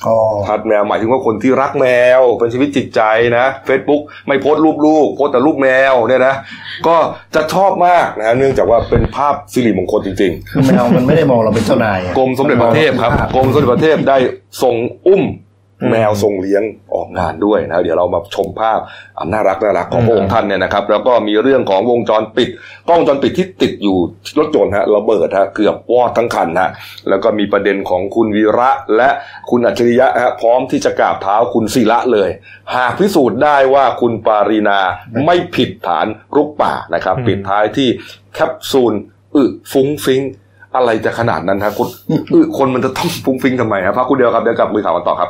[0.07, 1.87] อ๋อทาสแมวหมายถึงว่าคนที่รักแม
[2.19, 3.01] วเป็นชีวิตจิตใจ
[3.37, 6.35] นะ Facebook ไม่โพสต์รูปลูกโพสต์แต่รูปแมวเนี่ยนะ
[6.87, 6.95] ก็
[7.35, 14.17] จะชอบมากนะฮะเนื่องจากว่าเป็นภาพสิริมงคลจริงๆคือแมวมันไม่ได้มองเราเป็นเจ้านายอะกรมสมเด็จพระเทพครับกรมสมเด็จพระเทพได้
[14.61, 14.75] ทรง
[15.07, 15.21] อุ้ม
[15.89, 16.63] แมวทรงเลี้ยง
[16.93, 18.79] ออกงานด้วยนะเดี๋ยวเรามาชมภาพ
[19.19, 22.49] อันน่ารักน่ารักของพระองค์ท่านเนี่ยนะครับ แล้วก็มีเรื่องของวงจรปิด
[22.87, 26.69] กล้องวงจรปิดที่ติดอยู่ที่รถยนต์ฮะระเบิดฮะเกือบวอดทั้งคันฮะ
[27.09, 29.09] แล้วก็มีประเด็นของคุณวีระและ
[29.49, 32.29] คุณอัจฉริยะฮะพร้อมที่จะกราบเท้าคุณศิระเลย
[32.75, 34.79] หากพิสูจน์ได้ว่าคุณปารีนา
[35.25, 37.87] ไม่ผิดฐานรุกป่านะครับปิดท้ายที่
[38.33, 38.93] แคปซูล
[39.35, 40.21] อึฟุ้งฟิง
[40.75, 41.87] อะไรจะขนาดนั้นฮะคุณ
[42.33, 45.29] อึคนมันจะต้องฟุ้งฟิ้งทำไมครับพักคุณเดียวครับเดี๋ยวกลับมือข่าวกันต่อครับ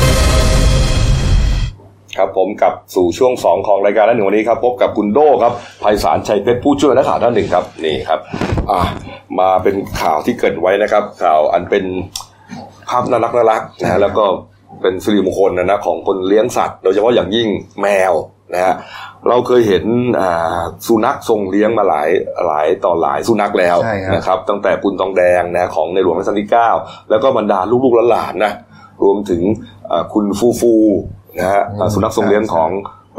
[2.17, 8.19] ครับผมกลับสู่ช่วง 2 ของรายการแล้วหนึ่งวันนี้ครับพบกับคุณโดครับไพศาลชัยเพชรผู้ช่วยนักข่าวท่านหนึ่งครับนี่ครับ
[8.71, 8.79] อ่า
[9.39, 11.83] มาเป็นข่าวที่เกิดไว้นะครับ ข่าวอันเป็น
[12.89, 14.25] ภาพน่ารักน่ารักนะฮะแล้วก็
[14.81, 17.47] เป็นสิริมงคลนะนะของคนเลี้ยงสัตว์ โดยเฉพาะอย่างยิ่ง
[17.81, 18.13] แมว
[18.53, 18.73] นะฮะ
[19.27, 19.83] เราเคยเห็น
[20.19, 22.09] อ่าสุนัขทรงเลี้ยงมาหลาย
[22.45, 28.53] หลายต่อหลายสุนัขแล้วใช่ครับนะครับ ตั้งแต่ปุนทองแดงนะของในหลวงรัชกาลที่ 9 แล้วก็บรรดาลูกๆหลานๆนะ
[29.03, 29.41] รวมถึง
[29.91, 30.73] อ่าคุณฟูฟู
[31.39, 32.69] นะฮะอ่าสุนัขทรงเลี้ยงของ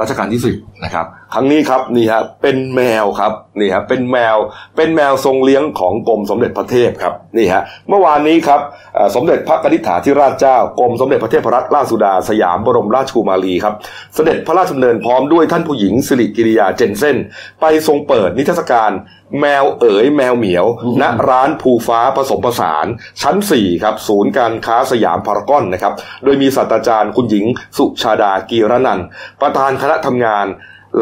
[0.01, 4.37] รัชกาลที่สิบนะครับ ครั้งนี้ครับนี่ฮะเป็นแมวครับนี่ฮะเป็นแมว
[4.77, 8.61] เป็นแมวทรงเลี้ยงของกรมสมเด็จพระเทพครับนี่ฮะเมื่อวานนี้ครับ
[8.97, 13.75] อ่าสมเด็จพระกนิษฐาธิราชเจ้ากรมสมเด็จพระเทพรัตนราชสุดาสยามบรมราชกุมารีครับ
[14.14, 17.16] เสด็จพระราชดำเนินพร้อมด้วยท่านผู้หญิงสิริกิริยาเจนเซน
[17.61, 18.92] ไปทรงเปิดนิทรรศการ
[19.40, 20.66] แมวเอ๋ยแมวเหมียว
[21.01, 22.87] ณร้านภูฟ้าผสมผสาน
[23.21, 25.92] ชั้น 4 ครับ ศูนย์การค้าสยามพารากอนนะครับ
[26.25, 27.45] โดยมีศาสตราจารย์คุณหญิง
[27.79, 29.07] สุชาดากีรนันท์
[29.40, 30.49] ประธานคณะทำงาน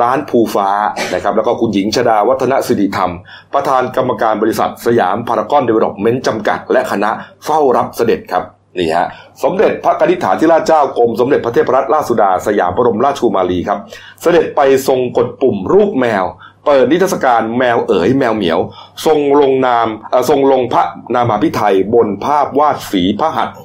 [0.03, 0.69] ร้านภูฟ้า
[1.15, 3.13] นะครับแล้วก็คุณหญิงชฎาวัฒนศิริธรรม
[3.55, 7.11] ประธานกรรมการบริษัทสยามพารากอนเดเวล็อปเมนต์จำกัด และคณะ
[7.45, 8.45] เฝ้ารับเสด็จครับ
[8.79, 9.07] นี่ฮะ
[9.43, 13.79] สมเด็จพระกนิษฐาธิราชเจ้ากรมสมเด็จพระเทพรัตนราชสุดาสยามบรมราชกุมารีครับ
[14.23, 16.25] เสด็จไปทรงกดปุ่มรูปแมว
[16.67, 18.59] เปิดนิทรรศการแมวเอ๋ยแมวเหมียว
[19.07, 19.89] ทรงลงนาม
[20.29, 20.83] ทรงลงพระ
[21.15, 23.57] นามาพิไทยบนภาพวาดฝีพระหัตถ์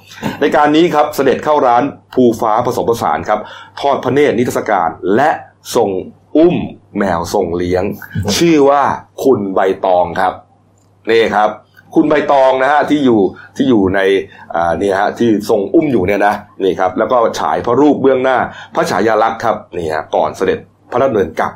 [0.42, 1.84] ในการนี้ครับเสด็จเข้าร้าน
[2.14, 3.40] ภูฟ้าผสมผสานครับ
[3.80, 5.30] ทอดพระเนตรนิทรรศการและ
[5.76, 5.90] ทรง
[6.38, 6.56] อุ้ม
[6.98, 7.84] แมวทรงเลี้ยง
[8.38, 8.84] ชื่อว่า
[9.24, 10.34] คุณใบตองครับ
[11.12, 11.50] นี่ครับ
[11.96, 13.22] คุณใบตองนะฮะที่อยู่
[13.56, 14.00] ที่อยู่ใน
[14.56, 18.38] อ่านี่ฮะที่ทรงอุ้มอยู่เนี่ยนะนี่ครับ แล้วก็ฉายพระรูปเบื้องหน้า
[18.76, 20.60] พระฉายาลักษณ์ครับนี่ฮะก่อนเสด็จ
[20.92, 21.54] พระดำเนินกลับ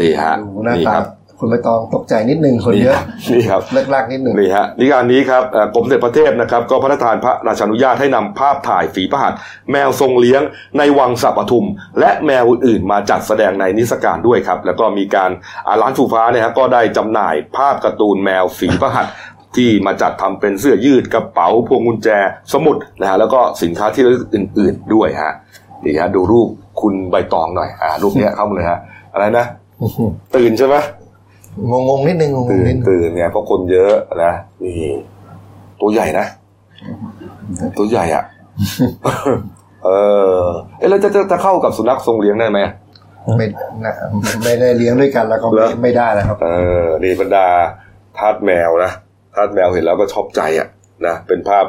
[0.00, 1.06] นี่ฮะดูหน้านี่ตาครับ
[1.44, 2.98] คุณใบตองตกใจนิดนึงคนเยอะ
[3.32, 9.38] นี่ครับเลิกลากนิดนึงนี่ฮะนิการนี้ครับเอ่อกรมสมเด็จพระเทพนะครับ ก็พระราชทานพระราชานุญาตให้นำภาพถ่ายฝีพระหัตถ์
[9.72, 10.42] แมวทรงเลี้ยง
[10.78, 11.66] ในวังสัปทุม
[12.00, 15.30] และแมวอื่นๆมาจัดแสดงในนิทรรศการด้วยครับ แล้วก็มีการ
[15.66, 19.14] อ่าร้านฟูฟ้าเนี่ยฮะก็ได้จำหน่ายภาพการ์ตูนแมวฝีพระหัตถ์
[19.56, 22.08] ที่มาจัดทำเป็นเสื้อยืดกระเป๋าพวงกุญแจ
[22.52, 25.32] สมุดนะฮะแล้วก็สินค้าที่ระลึกอื่น ๆด้วยฮะ
[25.84, 26.48] นี่ฮะดูรูป
[26.80, 28.78] คุณใบตองหน่อยอ่ารูปเนี้ยเข้ามาเลยฮะ
[29.14, 29.46] อะไรนะ
[30.36, 30.76] ตื่นใช่ไหม
[31.70, 33.92] งงงๆนิดนึงงงตื่ๆนนิดนึงตื่นเนี่ยเพราะคนเยอะ
[34.24, 34.74] นะนี่
[35.80, 36.26] ตัวใหญ่นะ
[37.78, 38.24] ตัวใหญ่อะ
[39.84, 39.90] เอ
[40.40, 40.44] อ
[40.78, 42.60] เอ๊ะแล้วจะจะจะเข้ากับสุนัขทรงเลี้ยงได้ไหม
[43.36, 43.46] ไม่
[43.84, 43.94] นะ
[44.44, 46.48] ไม่ได้เลี้ยงด้วยกันแล้วก็เหรไม่อไม่ได้นะครับ เอ
[46.84, 47.46] อนี่บรรดา
[48.18, 48.92] ทาสแมวนะ
[49.34, 50.68] ทาสแมวเห็นแล้วก็ชอบใจอะ
[51.06, 51.66] นะเป็นภาพ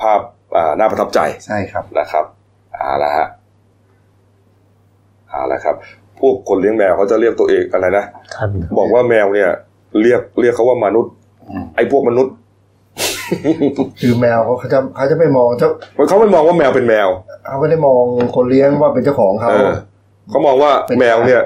[0.00, 0.20] ภาพ
[0.56, 2.24] อ่าน่าประทับใจใช่ครับนะครับ
[2.72, 3.26] เอาละฮะ
[5.28, 5.76] เอาละครับ
[6.20, 8.04] พวกคนเลี้ยงแมวเขาจะเรียกตัวเองอะไรนะ
[8.34, 8.48] ครับ
[8.78, 9.50] บอกว่าแมวเนี่ย
[10.02, 11.12] เรียกเรียกเขาว่ามนุษย์
[11.50, 12.34] อืมไอ้พวกมนุษย์
[14.00, 15.68] คือแมวเขาเขาจะเขาจะไม่มองเจ้า
[16.08, 17.08] เขาไม่มองว่าแมวเป็นแมว
[17.46, 18.02] เขาไม่ได้มอง
[18.34, 19.72] คนเลี้ยงว่าเป็นเจ้าของเขาเออ
[20.30, 21.42] เขามองว่าเป็นแมวเนี่ย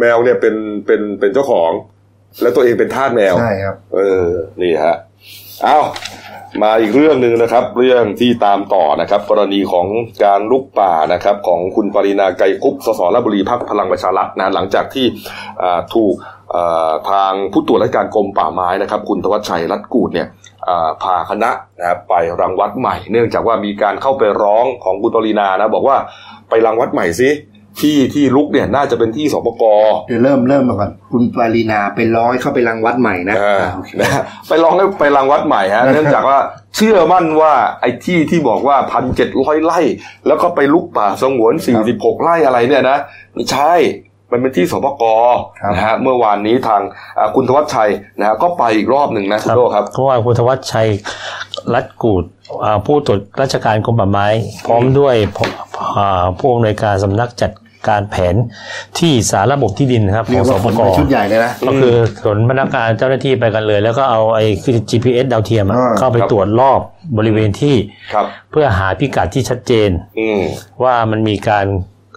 [0.00, 0.54] แมวเนี่ยเป็น
[0.86, 1.70] เป็นเป็นเจ้าของ
[2.42, 4.26] แล้วตัวเองเป็นทาสแมวใช่ครับ เออ
[4.62, 4.96] นี่ฮะ
[5.62, 5.78] เอา
[6.60, 9.86] มาอีกเรื่องหนึ่งนะครับ เรื่องที่ตามต่อนะครับ กรณีของ
[10.24, 15.06] การลุกป่านะครับ ของคุณปรินาไกรคุปสสระบุรีพักพลังประชารัฐนะหลังจากที่
[15.94, 16.14] ถูก
[17.10, 20.28] ทางผู้ตรวจราชการกรมป่าไม้นะครับ คุณธวัชชัยรัตกูดเนี่ย
[21.02, 25.96] พาคณะนะครับไปรังวัดใหม่ เนื่องจากว่ามีการเข้าไปร้องของคุณปรินานะบอกว่า
[26.48, 27.28] ไปรังวัดใหม่สิ
[27.80, 29.64] ที่ที่ลุกเนี่ยน่าจะเป็นที่สปก
[30.08, 36.38] เดี๋ยวเริ่มเริ่มมาก่อนคุณปารีนาไปร้อยเข้าไปรังวัดใหม่นะอ่าอ่าโอเคนะฮะไปลองให้ไปรังวัดใหม่ฮะเนื่องจากว่า
[36.76, 39.80] เชื่อมั่นว่าไอ้ที่ที่บอกว่าพันเจ็ดร้อยไร่
[40.26, 42.98] แล้วก็ไปลุกป่าสงวนสี่สิบหกไร่อะไรเนี่ยนะ
[43.34, 43.74] ไม่ใช่
[44.34, 45.04] มันเป็นที่สปก
[45.60, 46.82] ครับนะฮะเมื่อวานนี้ทาง
[47.18, 50.88] อ่าคุณธวัชชัยนะฮะก็ไปอีกรอบหนึ่งนะคุณโดครับเพราะว่าคุณธวัชชัย
[51.74, 52.24] รัตน์กูด
[52.64, 54.26] อ่าผู้ตรวจราชการกรมป่าไม้
[54.66, 55.38] พร้อมด้วยพ
[55.98, 57.50] อ่าผู้อำนวยการสำนักจัด
[57.88, 58.34] การแผน
[58.98, 66.80] ที่สารระบบที่ดินนะครับขเรีอยงกสว่าผปลกไปชุดใหญ่เลยนะก็คือขนพนักงานเจ้าหน้าที่ไปกันเลย แล้วก็เอาไอ้คือ GPS ดาวเทียมอะอ่าเข้าไปครับตรวจรอบ
[67.18, 67.76] บริเวณที่
[68.12, 70.40] ครับเพื่อหาพิกัดที่ชัดเจนอืม
[70.82, 71.66] ว่ามันมีการ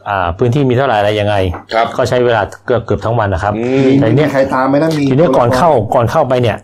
[0.09, 1.36] อ่าพื้นที่มีเท่าไหร่อะไรยังไง
[1.74, 6.57] ครับก็ใช้เวลาเกือบเกือบทั้งวันนะครับอืมแต่มีเนี่ยใครตามไหมนะมีทีนี้ก่อนเข้าก่อนเข้าไปเนี่ย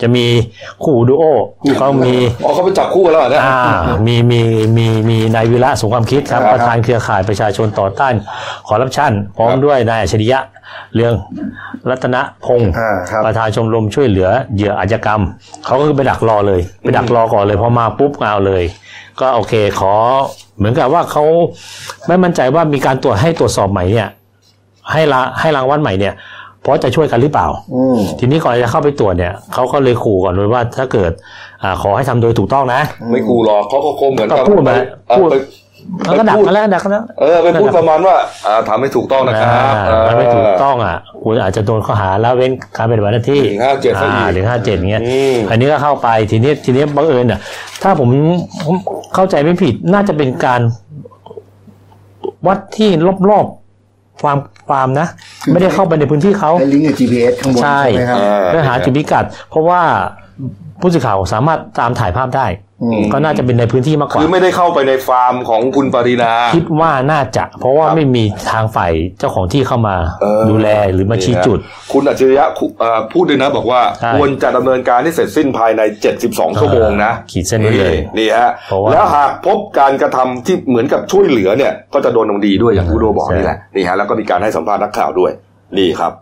[0.00, 0.26] จะมี
[0.84, 1.24] คู่ดูโอ
[1.78, 3.60] เขามีอ๋อเขาไปจับคู่กันแล้วเหรอเนี่ยอ่า
[4.06, 4.40] มีมี
[4.76, 8.14] มีมีนายวิระสงความคิดครับครับประธานเครือข่ายประชาชนต่อต้าน
[8.68, 10.38] คอร์รัปชันพร้อมครับด้วยนายอัจฉริยะ
[10.94, 11.14] เรื่อง
[11.90, 15.22] รัตนพงศ์อ่าครับประธานชมรมช่วยเหลือเหยื่ออาชญากรรม
[15.66, 18.64] เขาก็คือไปดักรอเลย ไปดักรอก่อนเลยพอมาปุ๊บก็เอาเลย
[19.20, 19.94] ก็โอเคขอ
[20.58, 21.24] เหมือนกับว่าเขา
[22.06, 24.08] ไม่มั่นใจว่ามีการตรวจให้ตรวจสอบใหม่เนี่ย
[24.92, 26.14] ให้ละให้รางวัลใหม่เนี่ย
[26.66, 31.12] เพราะจะช่วยกันหรือเปล่าอืมทีนี้ก่อนจะเข้าไปตรวจเนี่ยเขาก็เลยขู่ก่อนเลยว่าถ้าเกิด
[31.62, 34.74] อาขอให้ทำโดยถูกต้องนะ ไม่กูหรอกเขาก็คงเหมือนก็พูดมา
[35.08, 35.34] เออพูดไป
[36.04, 38.14] แล้วก็ดักกันแล้วดักกันแล้วเออไปพูดประมาณว่า
[38.46, 47.40] อ่าทำให้ถูกต้องนะครับอ่าถ้าไม่ถูกต้องอะคุณอาจจะโดนข้อหาละเว้นการปฏิบัติหน้าที่ถึงห้าเจ็ดซะอีกอ่าถึงห้าเจ็ดเงี้ยอืมอันนี้ก็เข้าไปทีนี้ทีนี้บังเอิญอะ
[47.82, 48.08] ถ้าผม
[48.64, 48.74] ผม
[49.14, 50.60] เข้าใจไม่ผิดน่าจะเป็นการ
[52.46, 52.90] วัดที่
[53.30, 53.65] รอบๆ
[54.22, 54.38] ฟาร์ม
[54.68, 55.06] ฟาร์มนะ
[55.52, 59.80] ไม่ได้เข้าไปในพื้นที่เขาให้ลิงก์กับ GPS ข้างบนใช่ใช่ไหมครับอ่าเพื่อหาจุดพิกัด เพราะว่า
[60.80, 62.65] ผู้สื่อข่าวสามารถตามถ่ายภาพได้อืม
[63.12, 71.58] ก็น่าจะเป็นในพื้นที่มากกว่าคือไม่ได้เข้าไปในฟาร์มของคุณปรินาคิดว่าน่าจะ เพราะว่าครับไม่มีทางฝ่ายเจ้าของที่เข้ามาเออดูแลหรือมาชี้จุด
[71.92, 75.82] คุณอัจฉริยะคุเอ่อพูดด้วยนะบอกว่าใช่ควรจะดำเนินการให้เสร็จสิ้นภายใน
[76.20, 85.32] 72 ชั่วโมงนะ ขีดเส้นไว้เลยนี่ฮะเพราะว่าแล้วหากพบการกระทำที่เหมือนกับช่วยเหลือเนี่ย ก็จะโดนลงดีด้วยอย่างผู้โดบอกใช่นี่แหละนี่ฮะแล้วก็มีการให้สัมภาษณ์นักข่าวด้วย
[85.78, 86.12] นี่ครับ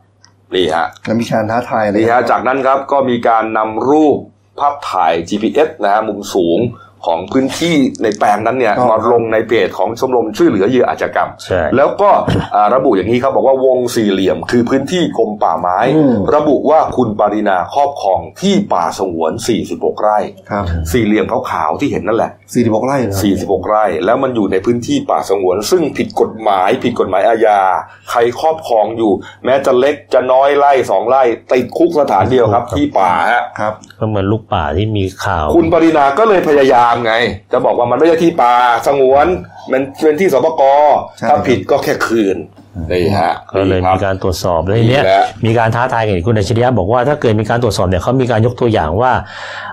[0.54, 4.18] นี่ฮะแล้วมีการท้าทายอะไรนี่ฮะจากนั้นครับก็มีการนำรูป
[4.58, 6.58] ภาพถ่าย GPS นะฮะมุมสูง
[7.06, 12.10] ของพื้นที่ในแปลงนั้นเนี่ยมาลงในเพจของชมรมช่วยเหลือเหยื่ออาชญากรรมใช่แล้วก็
[12.54, 15.78] อ่าระบุอย่างนี้ครับบอกว่าวงสี่เหลี่ยมคือพื้นที่กรมป่าไม้
[16.34, 19.32] ระบุว่าคุณปารินาครอบครองที่ป่าสงวน
[19.68, 20.18] 46 ไร่
[20.50, 27.60] ครับสี่เหลี่ยมขาวๆที่เห็นนั่นแหละ 46 ไร่เหรอ46 ไร่ แล้วมันอยู่ในพื้นที่ป่าสงวน ซึ่งผิดกฎหมาย ผิดกฎหมายอาญา
[28.10, 29.12] ใครครอบครองอยู่
[29.44, 37.12] แม้จะเล็กจะน้อยไร่สองไร่ติดคุกสถานเดียวครับที่ป่าฮะครับก็เหมือนลูกป่าที่มีข่าว คุณปรินาก็เลยพยายามไง
[37.52, 38.52] จะบอกว่ามันไม่ใช่ที่ป่า
[38.86, 39.26] สงวน
[39.72, 40.62] มันเป็นที่สปก
[41.18, 42.36] ใช่ถ้าผิดก็แค่คืน
[42.90, 49.12] นี่ฮะก็เลยนี่คมีบการตรวจสอบแล้วทีเนี้ยนี่แหละมีการท้าทายกันอีกคุณอัจฉริยะบอกว่าถ้าเกิดมีการตรวจสอบเนี่ยเขามีการยกตัวอย่างว่า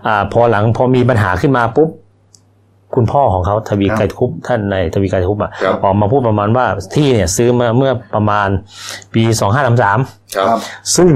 [0.08, 1.90] อ่าพอหลังพอมีปัญหาขึ้นมาปุ๊บ
[2.96, 6.66] คุณพ่อของเขาทวีครับไกรคุปท่านในายทวีไกรคุปอะครับออกมาพูดประมาณว่า
[6.96, 8.48] ที่เนี่ยซื้อมาเมื่อประมาณ
[9.14, 10.00] ปีสองห้าสามสาม
[10.36, 10.60] ครับครับ
[10.96, 11.12] ซึ่ง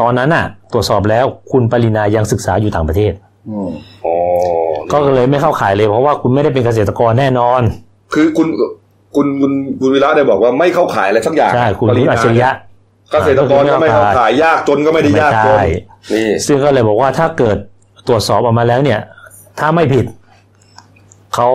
[0.00, 3.12] ตอนนั้นน่ะ ตรวจสอบแล้วคุณปรินายังศึกษาอยู่ต่างประเทศ
[3.50, 3.70] อืม
[4.04, 4.16] อ๋อ
[4.92, 7.60] ก็เลยไม่เข้าข่ายเลยเพราะว่าคุณไม่ได้เป็นเกษตรกรแน่นอน
[8.14, 8.48] คือคุณ
[9.14, 12.50] คุณคุณคุณวิระได้บอกว่าไม่เข้าขายอะไรสักอย่างใช่คุณปริคุณนาอัจฉริยะ
[13.12, 15.62] เกษตรกรก็ไม่เข้าขายยากจนก็ไม่ได้ยากจนไม่ใช่
[16.12, 17.56] นี่ซึ่งก็เลยบอกว่าถ้าเกิด
[18.08, 19.00] ตรวจสอบออกมาแล้วเนี่ย
[19.60, 20.04] ถ้าไม่ผิด
[21.34, 21.48] เขา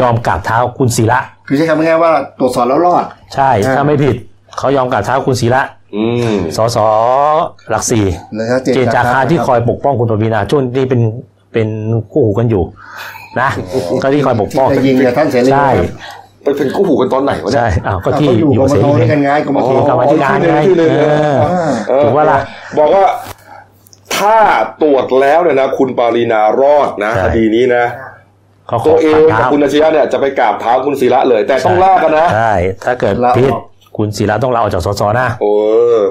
[0.00, 3.04] ยอมกราบเท้าคุณศิระคือใช้คำง่ายๆว่าตรวจสอบแล้วรอด
[3.34, 4.16] ใช่อ่าถ้าไม่ผิด
[4.58, 5.62] เขายอมกราบเท้าคุณศิระ
[5.96, 6.04] อื
[6.34, 6.78] มสส
[7.70, 8.04] หลักสี่
[8.34, 11.00] เลยครับเจนจาคาที่คอยปกป้องคุณปวีนาช่วงที่เป็น
[11.52, 11.68] เป็น
[12.12, 12.62] คู่หูกันอยู่
[13.40, 13.48] นะ
[14.02, 15.70] ก็ที่คอยปกป้องที่จะยิงกับท่านเสรี ใช่
[16.42, 21.38] ไปเป็นกู้หูกันตอนไหนวะเนี่ยใช่อ้าวก็ก็ที่ที่อยู่อยู่กรมเสทรีด้วยกันไงกรมทอ๋อกรรมาธิการไงที่หนึ่งเออ
[21.88, 22.38] เออถูกปะล่ะ
[22.78, 23.04] บอกว่า
[24.16, 24.36] ถ้า
[24.82, 27.84] ตรวจแล้วเนี่ยนะ คุณปารีนารอดนะใช่ คดีนี้นะ
[28.68, 33.52] เขาขตัอวเองกราบกับเท้าคุณอาชียะเนี่ยจะไปกราบเท้าคุณศิระเลย แต่ต้องลากกันนะ ใช่ ถ้าเกิดลาออกพิษ
[33.98, 35.52] คุณศิระต้องลาออกจากสสนะโอ้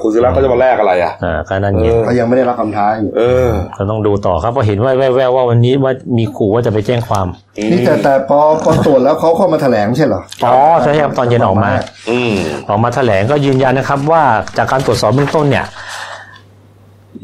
[0.04, 7.28] คุณศิระก็จะมาแลกอะไรอะอ่าก็นั่นไงเออเขายังไม่ได้รับคำท้าอยู่เออก็ต้องดูต่อครับเพราะเห็นว่าแว่วๆว่าวันนี้ว่ามีขู่ว่าจะไปแจ้งความ
[7.72, 11.72] นี่แต่แต่พอพอตรวจแล้วเขาเข้ามาแถลงไม่ใช่เหรออ๋อใช่ครับตอนเย็นออกมา
[12.10, 12.34] อืม
[12.70, 14.24] ออกมาแถลงก็ยืนยันนะครับ ว่า
[14.58, 15.66] จากการตรวจสอบเบื้องต้นเนี่ย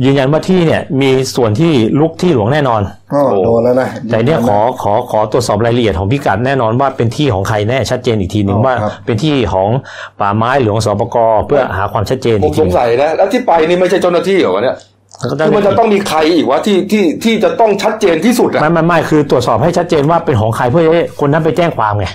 [0.05, 2.81] ยืนยันว่าที่เนี่ยมีส่วนที่ลุกที่หลวงแน่นอน
[3.13, 9.69] ก็โดนแล้วนะแต่เนี่ยขอขอขอตรวจสอบรายละเอียดของพิกัดแน่นอนว่าเป็นที่ของใครแน่ชัดเจนอีกทีหนึ่งอ๋อว่าครับเป็นที่ของ
[10.19, 14.75] ป่าไม้หรือของสปกเพื่อหาความชัดเจนผอีมกสทีงสัยนะแล้วที่ไปนี่ไม่ใช่เจ้าหน้าที่เหรอวะเนี่ย
[15.29, 22.07] ก็คือมันจะต้องมีใครอีกวะที่ที่ที่จะต้องชัดเจนที่สุดอะไม่ไม่ไม่คือตรวจสอบให้ชัดเจนว่าเป็นของใครเพื่อให้คนนั้นไปแจ้งความไง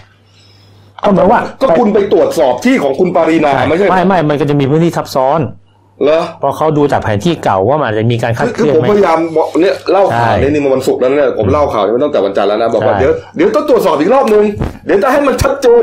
[1.04, 5.40] ก็เหมือนว่าก็คุณไปตรวจสอบที่ของคุณปารีนาไม่ใช่เหรอไม่ไม่มันก็จะมีพื้นที่ทับซ้อน
[6.04, 14.44] เหรอเพราะเขาดูจากแผนที่เก่าว่ามันอาจจะมีการคลาดเคคือลื่อนผมไหมพยายามบอกเนี่ยเล่าข่าวใช่เนี่ยนี่มันวันศุกร์แล้วเนี่ยผมเล่าข่าวเนี่ยมันตั้งแต่วันจันทร์แล้วนะบอกว่าใช่เดี๋ยวเดี๋ยวต้องตรวจสอบอีกรอบนึง
[14.86, 15.82] เดี๋ยวจะให้มันชัดเจน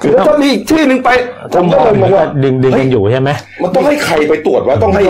[0.00, 1.10] คือถ้ามีอีกที่หนึ่งไป
[1.52, 3.30] ผมก็เลยมองว่าดึงดึงกันอยู่ใช่ไหม
[3.62, 5.02] มันต้องให้ใครไปตรวจวะต้องให้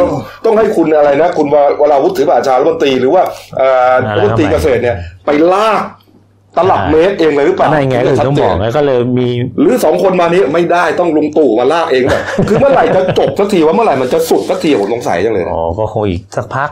[0.45, 1.47] ต้องให้คุณอะไรนะ คุณ
[1.81, 3.23] วราวุฒิถือป่าชารัฐมนตรีหรือว่า
[3.59, 4.97] เอ่อรัฐมนตรีเกษตรเนี่ย
[5.27, 5.85] ไปลาก
[6.57, 9.29] ตลับเมตรเองเลยหรือเปล่านั่นไงก็เลยต้องบอกไงก็เลยมี
[9.61, 16.69] หรือสองคนมานี้ไม่ได้ต้องลุงตู่มาลากเองแบบคือเมื่อไหร่จะจบสักทีว่าเมื่อไหร่มันจะสุดสักทีผมสงสัยจังเลยนะอ๋อก็คงอีกสักพัก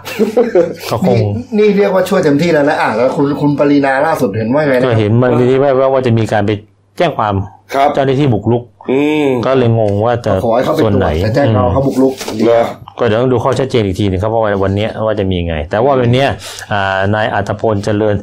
[0.91, 1.17] ก็คง
[1.59, 6.51] นี่นี่เรียกว่าช่วยเต็มที่แล้วนะอะแล้วคุณคุณปรินาล่าสุดเห็นว่าไงก็นะเห็นมันนี้ว่าว่าจะมีการไป
[6.99, 7.35] แจ้งความ
[7.75, 12.13] ครับเจ้าหน้าที่บุกรุกอืมก็เลยงงว่าจะขอให้เขาไปส่วนตรวไหนจแต่แจ้งเขาเขาบุกรุก
[12.45, 12.65] เหรอ
[12.99, 16.29] ก็เดี๋ยวต้องดูข้อชัดเจนอีกทีหนึงครับว่าวันเนี้ยว่าจะมีไง แต่ว่าวันเนี้ย
[16.73, 18.15] อ่านายอัตพลเจริญ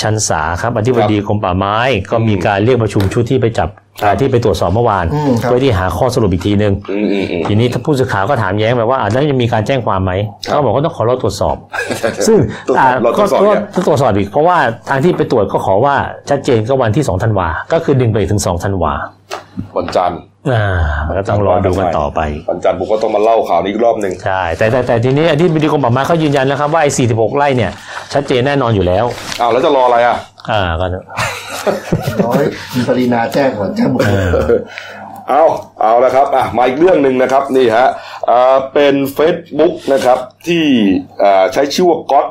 [0.00, 1.76] ชันสาครับอธิบดีกรมป่าไม้
[2.10, 3.68] ก็มีการเรียกประชุมชุดที่ไปจับ
[4.02, 10.12] อ่าที่ไปตรวจสอบเมื่อวานอืมครับเพื่อที่หาข้อสรุปอีกทีหนึ่งอืมอืมอืมทีนี้ถ้าผู้สื่อข่าวก็ถามแย้งไปว่าอาจจะมีการแจ้งความไหม
[10.46, 11.56] ครับเขาบอกว่าต้องขอเราตรวจสอบ
[12.26, 12.38] ซึ่ง
[12.68, 14.56] ตรวจสอบอ่าเราตรก็วจสอบก็เนี่ยต้องตรวจสอบอีก เพราะว่า
[14.88, 15.94] ทางที่ไปตรวจก็ขอว่า
[16.30, 18.92] ชัดเจนก็วันที่2ธันวา ก็คือดึงไปถึง2ธันวา
[19.76, 20.64] วันจันทร์ อ่า
[21.16, 22.20] ก็ต้องรอดูกันต่อไป
[22.50, 27.70] วันจันทร์ผมก็ต้องมาเล่าข่าวนี้อีกรอบหนึ่งใช่แต่แต่แต่ทีนี้อธิบดีกรมป่าไม้เขายืนยันแล้วครับว่าไอ้46 ไร่เนี่ย
[28.12, 29.04] ชัดเจนแน่นอนอยู่แล้ว
[29.40, 30.16] อ้าวแล้วจะรออะไรอะ
[30.50, 30.86] อ่าก็
[32.26, 34.20] ร้อยคุณปรินาแจ้งก่อนแจ้งบุกรุก
[35.28, 35.44] เอา
[35.80, 37.86] เอาละครับอะมาอีกเรื่องหนึ่งนะครับนี่ฮะ
[38.30, 40.64] อ่าเป็น Facebook นะครับที่
[41.22, 42.26] อ่าใช้ชื่อว่าก๊อต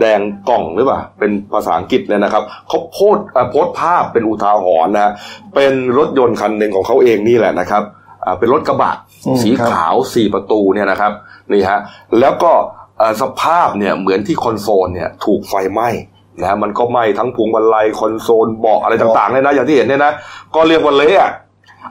[0.00, 5.12] แดงกล่องหรือเปล่า เป็นภาษาอังกฤษเนี่ยนะครับเขาโพสต์อ่าโพสต์ภาพเป็นอุทาหรณ์นะฮะ
[5.54, 7.82] เป็นรถยนต์คันหนึ่งของเขาเองนี่แหละนะครับ
[8.24, 8.92] อ่าเป็นรถกระบะ
[9.26, 11.12] อืมสีครับขาวสี่ประตูเนี่ยนะครับ
[11.52, 11.80] นี่ฮะ
[12.20, 12.52] แล้วก็
[13.00, 15.88] อ่าสภาพเนี่ยเหมือนที่คอนโซลเนี่ยถูกไฟไหม้
[16.40, 20.12] นะฮะมันก็ไหม้ทั้งพวงมาลัยคอนโซลเบาะอะไรต่างๆเลยนะอย่างที่เห็นเนี่ยนะ
[20.54, 21.32] ก็เรียกว่าเละอะ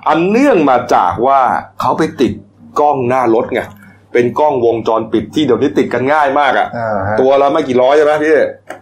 [0.07, 1.39] อันเนื่องมาจากว่า
[1.81, 2.33] เขาไปติด
[2.79, 3.61] กล้องหน้ารถไง
[4.13, 8.35] เป็นกล้องวงจรปิดที่เดี๋ยวนี้ติดกันง่ายมากอะอ่าฮะตัวละไม่กี่ร้อยใช่ไหมพี่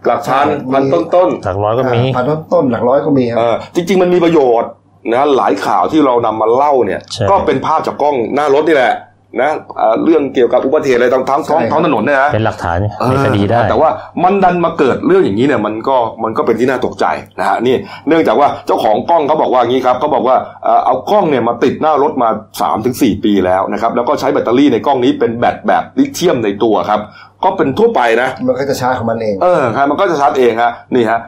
[0.05, 4.69] หลักพันใช่พันมีต้นต้นหลักร้อยก็มีพันต้นต้นหลักร้อยก็มีคๆรับเออจริง ๆ มันมีประโยชน์
[5.13, 8.93] นะหลายข่าวที่เรานำมาเล่าเนี่ยใช่ก็เป็นภาพจากกล้องหน้ารถนี่แหละ
[9.41, 12.77] นะเอ่อเรื่องเกี่ยวกับอุบัติเหตุอะไรทางท้องท้องท้องถนนเนี่ยนะเป็นหลักฐาน
[13.09, 13.89] ในคดีได้ แต่ว่า
[14.23, 17.05] มันดันมาเกิดเรื่องอย่างนี้เนี่ยมันก็มันก็เป็นที่น่าตกใจ
[17.39, 17.75] นะฮะนี่
[18.07, 26.99] เนื่องจากว่าเจ้าของกล้องเขาบอกว่าอย่างนี้ครับเขาบอกว่าเอ่อเอากล้องเนี่ยมาติดหน้ารถมา3าถึงสปีแล้วนะครับแล้วก็ใช้แบตเตอรี่ในกล้องนี้เป็นแบตแบบลิเธียมในตัวครับ
[27.43, 31.19] ก็เป็นทั่วไปนะ มันก็จะช้าของมันเองเออครับมันก็จะชาร์จเองฮะนี่ฮะ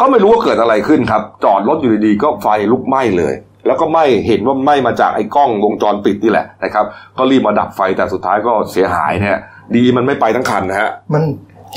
[0.00, 3.34] ก็ไม่รู้ว่าเกิดอะไรขึ้นครับ จอดรถอยู่ดีๆก็ไฟลุกไหม้เลย
[3.66, 6.84] แล้วก็ไหม้เห็นว่าไหม้มาจากไอ้กล้องวงจรปิดนี่แหละนะครับ
[7.18, 9.38] ก็รีบมาดับไฟแต่สุดท้ายก็เสียหายเนี่ย
[9.76, 11.22] ดีมันไม่ไปทั้งคันนะฮะมัน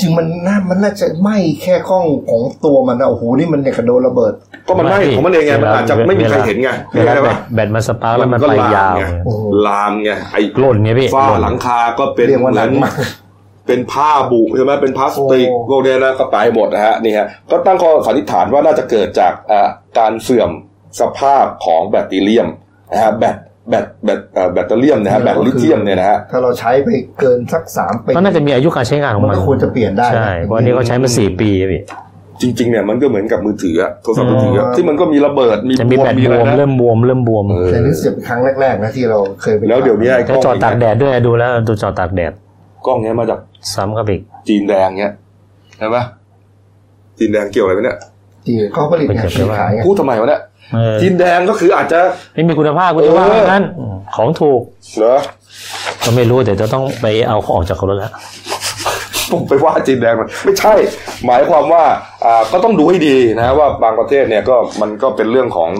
[0.00, 4.32] จริงมันน่ามันน่าจะไหม้แค่กล้องของตัวมันนะโอ้โหนี่มันเนี่ยกระโดนระเบิด
[4.66, 12.92] ก็มันไหม้ของมันเองไงมันอาจจะไม่มีใครเห็นไงเวลาใช่แบปะตแบตมันสปาร์คแล้วมันก็ไปลามยาวไงโอ้โหลามไงไอ้หล่นไงพี่ฝ้าล่นหลังคาก็เป็นเรียกว่าเหหนัมือกนมาก
[13.66, 19.68] เป็นผ้าบุใช่ไหมเป็นพลาสติกโอ้พวกเนี้ยนะก็ไปหมดนะฮะนี่ฮะก็ตั้งข้อสันนิษฐานว่าน่าจะเกิดจากอ่า
[19.98, 20.50] การเสื่อม
[21.00, 22.48] สภาพของแบตเตอรี่ยม
[22.92, 23.36] นะฮะแบต
[23.68, 26.88] แบตแบตเอ่อแบตเตอรี่ยมนะฮะแบตลิเธียมเนี่ยนะฮะถ้าเราใช้ไป
[27.20, 31.82] เกินสักสามปีก็น่าจะมีอายุการใช้งานของมันมันก็ควรจะเปลี่ยนได้นะใช่เพราะอันนี้เขาใช้มาสี่ปีอะพี่
[32.42, 42.32] จริงๆเนี่ยมันก็เหมือนกับมือถืออะโทรศัพท์มือถืออะอ๋อที่มันก็มีระเบิดมีจะมีบวแบมตมีบอะไรวมนะเริ่มบวมเริ่มบวมเออแต่นี่เสียเป็นครั้งแรกๆนะที่เราเคยไปแล้วเดี๋ยวนี้ไอ้กแล้ล้วองจอดตากแดดด้วยดูแล้วดูจอดตากแดด
[42.86, 43.40] กล้องเนี้ยมาจาก
[43.74, 45.12] ซ้ำกับอีกจีนแดงเนี้ย
[45.78, 46.02] ใช่ปะ
[47.18, 47.98] จีนแดงเกี่ยวอะไรไหมเนี่ย
[48.44, 50.47] ที่เขาผลิตไงผลิตขายไงพูดทำไมวะเนี่ยเออ
[51.00, 52.00] จีนแดงก็คืออาจจะ
[52.34, 53.64] ไม่มีคุณภาพคุณภาพเออนั้น
[54.16, 54.60] ของถูก
[54.98, 55.18] เหรอ
[56.04, 58.12] ก็ไม่รู้แต่จะต้องไปเอาเขาออกจากรถแล้ว
[59.32, 60.74] ผมไปว่าจีนแดงมันไม่ใช่
[61.26, 61.84] หมายความว่า
[62.24, 65.70] อ่าก็ต้องดูให้ดีนะว่าบางประเทศเนี่ยก็มันก็เป็นเรื่องของ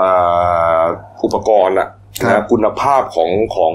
[0.00, 0.82] อ่า
[1.24, 1.88] อุปกรณ์อะ
[2.24, 3.72] นะคุณภาพของของ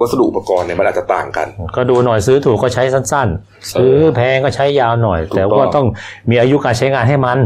[0.00, 5.86] วัสดุอุปกรณ์เนี่ยมันอาจจะต่างกัน ก็ดูหน่อยซื้อถูกก็ใช้สั้น ๆ ซื้อแพงก็ใช้ยาวหน่อยถูกต้องแต่ว่าต้อง
[6.30, 7.38] มีอายุการใช้งานให้มัน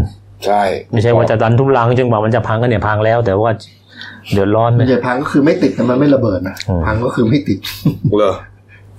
[0.47, 3.51] ใช่ ไม่ใช่ว่าจะดันทุลังจึงบอกมันจะพังก็เนี่ยพังแล้ว แต่ว่า
[4.33, 7.59] เดือดร้อนมันนะจะพังก็คือไม่ติดแต่มันไม่ระเบิดนะอืมพังก็คือไม่ติด
[8.19, 8.35] เลย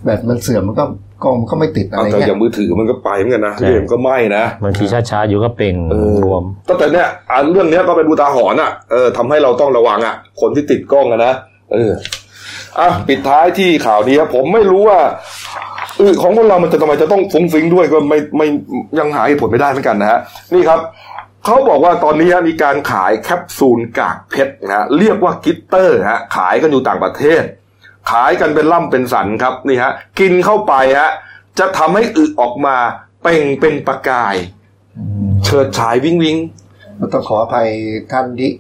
[0.04, 0.84] แบตมันเสื่อมมันก็
[1.24, 11.34] กล้องมันก็ไม่ติดอะไรแต่เงี้อยย่างมือถือมันก็ไปเหมือนกันนะเกมก็ไม่นะบางทีช้าๆอยู่ก็เป่งเออรวมก็แต่เนี่ยอะเรื่องเนี้ยก็เป็นอุทาหรณ์อะเออทำให้เราต้องระวังอะ คนที่ติดกล้องอะนะ
[11.74, 11.92] เออ
[12.80, 15.00] อะปิดท้ายที่ข่าวนี้ครับผมไม่รู้ว่า
[15.98, 18.48] เออของคนเรามันจะทำไมจะต้องฟุ้งฟิ้งด้วยก็ไม่ไม่
[19.00, 20.20] ยังหาเหตุผลไม่ได้เหมือนกันนะฮะ
[20.54, 20.80] นี่ครับ
[21.46, 27.44] เขาบอกว่าตอนนี้มีการขายแคปซูลกากเพชรนะฮะเรียกว่ากิตเตอร์ฮะขายกันอยู่ต่างประเทศ
[28.12, 31.12] ขายกันเป็นล่ำเป็นสันครับนี่ฮะกินเข้าไปฮะ
[31.60, 32.76] จะทำให้อึออกมา
[33.24, 34.36] เป่งเป็นประกาย
[35.44, 36.38] เฉิดฉายวิงวิง
[36.98, 37.68] เราต้องขออภัย
[38.12, 38.52] ท่านที่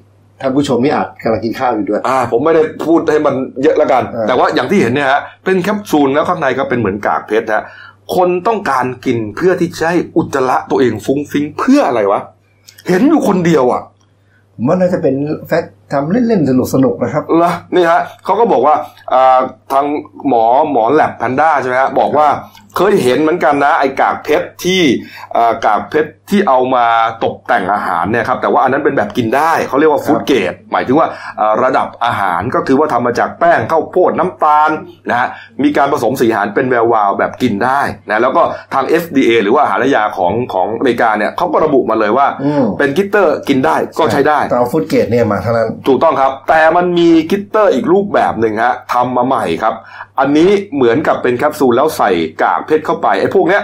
[0.41, 7.63] ท่านผู้ชมที่อาจกำลังกินข้าวอยู่ด้วย อ่า ผมไม่ได้พูดให้มันเยอะแล้วกันเออแต่ว่าอย่างที่เห็นเนี่ยฮะเป็นแคปซูลแล้วข้างในก็เป็นเหมือนกากเพชรฮะ
[8.15, 12.21] คนต้องการกินเพื่อที่จะให้อุจจาระตัวเองฟุ้งฟิ้งเพื่ออะไรวะ
[12.87, 13.83] เห็นอยู่คนเดียวอะ
[14.53, 15.15] ผมว่าน่าจะเป็น
[15.47, 18.75] แฟกทำเล่นๆสนุกๆนะครับละนี่ฮะเขาก็บอกว่า
[19.13, 19.39] อ่า
[19.71, 19.85] ทาง
[20.27, 22.27] หมอหมอแลบแพนด้าใช่ไหมฮะบอกว่า
[22.77, 24.81] เคยเห็นเหมือนกันนะไอ้กากเพชรที่
[25.35, 26.85] อ่ากากเพชรที่เอามา
[27.23, 31.07] ตกแต่งอาหารเนี่ยครับแต่ว่าอันนั้นเป็นแบบกินได้เขาเรียกว่าฟู้ดเกรดหมายถึงว่า
[31.39, 34.69] อ่าระดับอาหารก็คือว่าทำมาจากแป้งข้าวโพดน้ำตาล
[35.09, 35.27] นะฮะ
[35.63, 38.41] มีการผสมสีอาหารเป็นแวววาวแบบกินได้นะแล้วก็
[38.73, 49.73] ทาง FDA หรือว่าอาหารและยาของของอเมริกาเนี่ยเขาก็ระบุมาเลยว่าอืมเป็น glitter กินได้ก็ใช้ได้แต่เอา food grade เนี่ยมาเท่านั้นถูกต้องครับ แต่มันมี glitter อีกรูปแบบหนึ่งฮะทำมาใหม่ครับ
[50.19, 52.11] อันนี้เหมือนกับเป็นแคปซูลแล้วใส่
[52.41, 53.63] กากเพชรเข้าไปไอ้พวกเนี้ย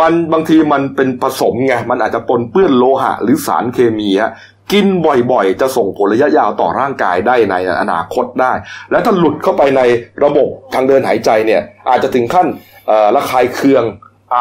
[0.00, 4.32] มันบางทีมันเป็นผสมไงมันอาจจะปนเปื้อนโลหะหรือสารเคมีฮะ
[4.72, 4.86] กิน
[5.32, 8.52] บ่อยๆ จะส่งผลระยะยาวต่อร่างกายได้ในอนาคตได้
[8.90, 9.82] และถ้าหลุดเข้าไปใน
[10.24, 12.46] ระบบทางเดินหายใจเนี่ยอาจจะถึงขั้น
[12.86, 13.84] เอ่อระคายเคือง
[14.32, 14.38] ไอ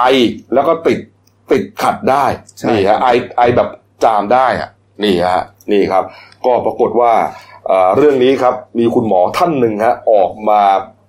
[0.53, 0.99] แล้วก็ติด
[1.51, 2.26] ติดขัดได้
[2.58, 3.70] ใช่นี่ฮะไอไอแบบ
[4.03, 4.70] จามได้อะ
[5.03, 5.39] นี่ฮะ
[5.71, 6.03] นี่ครับ
[6.45, 7.13] ก็ปรากฏว่า
[7.67, 10.61] เอ่อเรื่องนี้ครับมีคุณหมอท่านหนึ่งฮะออกมา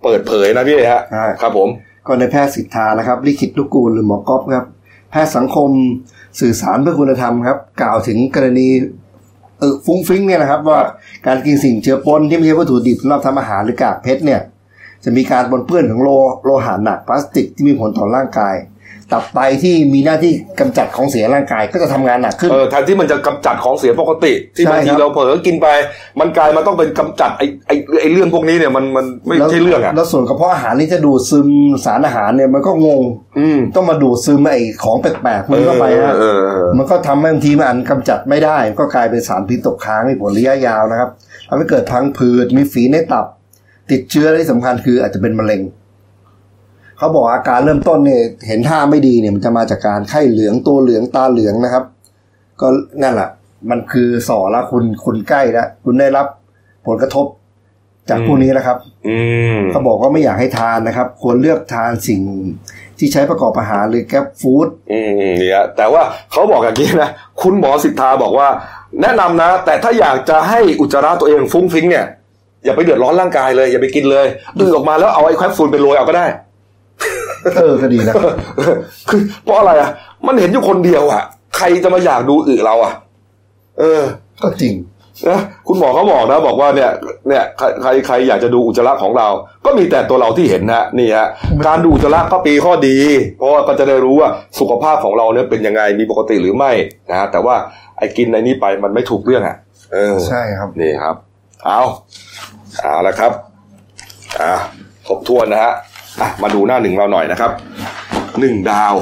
[0.03, 1.68] เปิดเผยนะพี่ฮะใช่ครับผม
[2.07, 4.66] ก็ในแพทย์สิทธานะครับลิขิตลูกกูลหรือหมอกอฟครับ
[5.11, 5.70] แพทย์สังคม
[6.41, 8.68] สื่อสารเพื่อคุณธรรมครับ กล่าวถึงกรณี
[9.59, 10.80] เออฟรุ้งฟริ้งเนี่ยนะครับ ว่า
[11.26, 14.41] การกินสิ่งเจือปนที่ไม่ใช่วัตถุดิบสำหรับทำอาหารหรือกากเพชรเนี่ย
[15.05, 16.09] จะมีการปนเปื้อนของโล
[16.45, 18.55] โลหะหนักพลาสติกที่มีผลต่อร่างกาย
[19.13, 25.69] ตับไตที่มีหน้าที่กำจัดของเสียร่างกายก็จะทำงานหนักขึ้นเออแทนที่มันจะกำจัดของเสียปกติ ที่ใช่บางทีครับเราเผลอกินไป
[26.21, 31.49] มันกลายมาต้องเป็นกำจัดไอ้ไอ้ไอ้เรื่องพวกนี้เนี่ยมันมันไม่ใช่เรื่องอะแล้วส่วนกระเพาะอาหารที่จะดูดซึม
[31.85, 33.03] สารอาหารเนี่ยมันก็งง
[33.39, 41.11] อืมต้องมาดูดซึมไอ้ของแปลกๆมันเข้าไปฮะเออเออเออมันก็ทำให้บางทีมันอันกำจัดไม่ได้ ก็กลายเป็นสารพิษตกค้างมีผลระยะยาวนะครับ
[41.49, 43.27] ทำให้เกิดพังผืดมีฝีในตับ
[43.91, 45.61] ติดเชื้อและที่สำคัญคืออาจจะเป็นมะเร็ง
[46.99, 51.85] เขาบอกอาการเริ่มต้นเนี่ยเห็นท่าไม่ดีเนี่ยมันจะมาจากการไข้เหลืองตัวเหลืองตาเหลืองนะครับ
[52.61, 52.67] ก็
[53.03, 53.29] นั่นแหละ
[53.71, 56.27] มันคือสอแล้วคุณคุณใกล้แล้วคุณได้รับ
[56.87, 57.27] ผลกระทบ
[58.11, 58.77] จากพวกนี้นะครับ
[59.09, 59.19] อื
[59.57, 62.21] มเขาบอกว่าไม่อยากให้ทานนะครับ ควรเลือกทานสิ่ง
[62.99, 64.99] ที่ใช้ประกอบอาหารหรือแก๊ปฟู้ดอื
[65.31, 67.11] มเนี่ยแต่ว่าเขาบอกอย่างนี้นะ
[67.43, 68.49] คุณหมอสิทธาบอกว่า
[69.03, 72.07] แนะนำนะ แต่ถ้าอยากจะให้อุจจาระตัวเองฟุ้งฟิ้งเนี่ย
[72.65, 74.27] อย่าไปเดือดร้อนร่างกายเลยอย่าไปกินเลย
[74.59, 76.27] ดึงออกมาแล้วเอาไอ้แคปซูลไปโรยเอาก็ได้
[77.57, 78.14] เออก็ดีนะ
[79.11, 79.91] คือเพราะอะไรอะ
[80.26, 81.22] มันเห็นอยู่คนเดียวอะ
[81.57, 82.93] ใครจะมาอยากดูอึเราอะ
[83.78, 84.03] เออ
[84.43, 84.74] ก็จริง
[85.28, 86.91] นะคุณหมอเขาบอกนะบอกว่าเนี่ย
[87.28, 89.28] เนี่ยใครใครใครอยากจะดูอุจจาระของเรา
[89.64, 91.28] ก็มีแต่ตัวเราที่เห็นนะนี่ฮะ
[91.66, 92.97] การดูอุจจาระก็ปีข้อดี
[93.39, 94.28] เพราะว่าก็จะได้รู้ว่า
[94.61, 96.72] สุขภาพของเราเนี่ยเป็นยังไงมีปกติหรือไม่
[97.11, 97.57] นะแต่ว่า
[97.99, 99.57] ไอ้กินในนี้ไปมันไม่ถูกเรื่องอะ
[99.93, 101.16] เออใช่ครับนี่ครับ
[101.64, 101.82] เอา
[102.80, 103.32] เอาละครับ
[104.41, 104.53] อ่า
[105.07, 105.74] ครบถ้วนนะฮะ
[106.21, 107.51] อะมาดูหน้าหนึ่งเราหน่อยนะครับ
[108.41, 108.95] หนึ่งดาว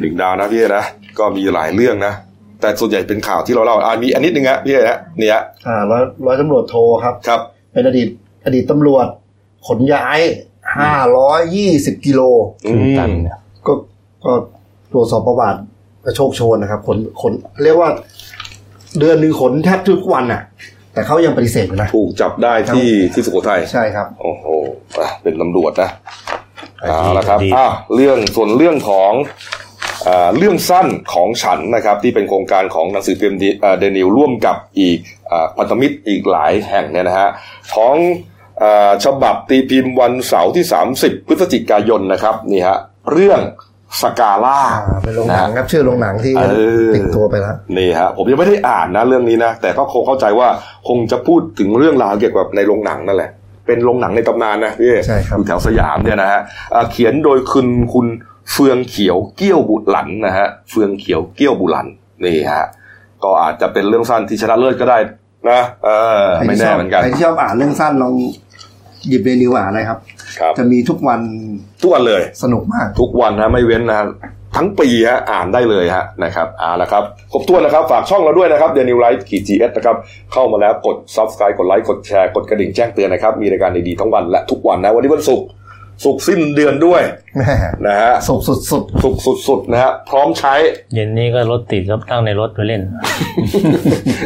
[0.00, 0.84] หนึ่งดาวนะพี่เอ๋นะ
[1.18, 2.14] ก็มีหลายเรื่องนะ
[2.60, 7.40] แต่ส่วนใหญ่เป็นข่าวที่เราเล่าอ่ามีอันนิดนึงฮะพี่เอ๋นะเนี่ยอ่าร้อยร้อยตำรวจโทครับครับ
[7.72, 8.08] เป็นอดีต
[8.46, 9.06] อดีตตำรวจ
[9.66, 10.20] ขนย้าย
[10.78, 12.20] ห้าร้อยยี่สิบกิโล
[12.66, 13.72] อืมตันเนี่ยก็
[14.24, 14.32] ก็
[14.92, 15.60] ตรวจสอบประวัติ
[16.04, 17.32] กระโชคโชนนะครับขนขน
[17.64, 17.90] เรียกว่า
[18.98, 20.42] เดือนหนึ่งขนแทบทุกวันอะ
[20.94, 24.46] แต่เขายังปฏิเสธอยู่นะถูกจับได้ที่ที่สุโขทัยใช่ครับ โอ้โห
[24.98, 25.90] อะเป็นตำรวจนะ
[26.82, 29.12] เอาละครับอะเรื่องส่วนเรื่องของ
[30.08, 33.38] อ่าเรื่องสั้นของฉันนะครับ ที่เป็นโครงการของหนังสือพิมพ์
[33.78, 34.98] เดนิวร่วมกับอีก
[35.30, 37.28] อ่าพันธมิตรอีกหลายแห่งเนี่ยนะฮะ
[37.74, 37.96] ของ
[38.62, 40.64] อ่าฉบับตีพิมพ์วันเสาร์ที่
[40.96, 42.78] 30 พฤศจิกายนนะครับนี่ฮะ
[43.12, 43.40] เรื่อง
[44.02, 46.44] สกาล่าอ่าเป็นโรงหนังครับชื่อโรงหนังที่เอ
[46.86, 50.48] อติดตัวไปแล้วนี่ฮะผมยังไม่ได้อ่านนะเรื่องนี้นะแต่ก็คงเข้าใจว่า
[50.88, 53.30] คงจะพูดถึงเรื่องราวเกี่ยวกับในโรงหนังนั่นแหละ
[53.66, 56.40] เป็นโรงหนังในตำนานนะพี่ใช่ครับอยู่แถวสยามเนี่ยนะฮะ
[56.74, 58.06] อ่าเขียนโดยคุณคุณ
[58.52, 61.86] เฟืองเขียวเกี้ยวบุหลันนะฮะเฟืองเขียวเกี้ยวบุหลัน
[62.24, 62.64] นี่ฮะ
[63.24, 64.98] ก็อาจจะเป็นเรื่องสั้นที่ชนะเลิศก็ได้
[65.50, 65.88] นะเอ
[66.24, 68.14] อไม่แน่เหมือนกันใครที่ชอบอ่านเรื่องสั้นลอง
[69.08, 69.98] หยิบเดลินิวส์อ่านเลยครับ
[70.38, 71.20] ครับ จะมีทุกวัน
[71.82, 73.98] ทุกวันเลย สนุกมาก ทุกวันนะไม่เว้นนะ
[74.56, 79.96] ทั้งปีฮะอ่านได้เลยฮะนะครับเอาละครับครบถ้วนนะครับ ฝากช่องเราด้วยนะครับเดลินิวส์ขีด GS นะครับ
[80.32, 85.46] เข้ามาแล้วกด subscribe กดไลค์กดแชร์กดกระดิ่งแจ้งเตือนนะครับ มีรายการดีๆทั้งวันและทุกวันนะวันนี้วันศุกร์
[86.04, 87.02] ศุกร์สิ้นเดือนด้วย
[87.36, 87.54] แม่
[87.86, 88.84] นะฮะสุกสุดศุก
[89.16, 90.54] ร์สุดๆนะฮะพร้อมใช้
[90.94, 92.82] เย็นนี้ก็รถติดครับตั้งในรถไปเล่น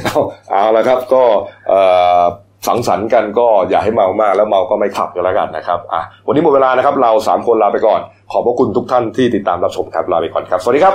[0.05, 0.19] เอา
[0.51, 1.23] เอาละครับก็
[1.69, 1.81] เอ่
[2.23, 2.25] อ
[2.67, 8.01] สังสรรค์กันก็อย่าให้เมามากแล้วเมาก็ไม่ขับกันแล้วกันนะครับอะวันนี้หมดเวลานะครับเราสามคนลาไปก่อน
[8.33, 10.93] ขอบพระคุณทุกท่านที่ติดตามรับชมครับลาไปก่อนครับ สวัสดีครั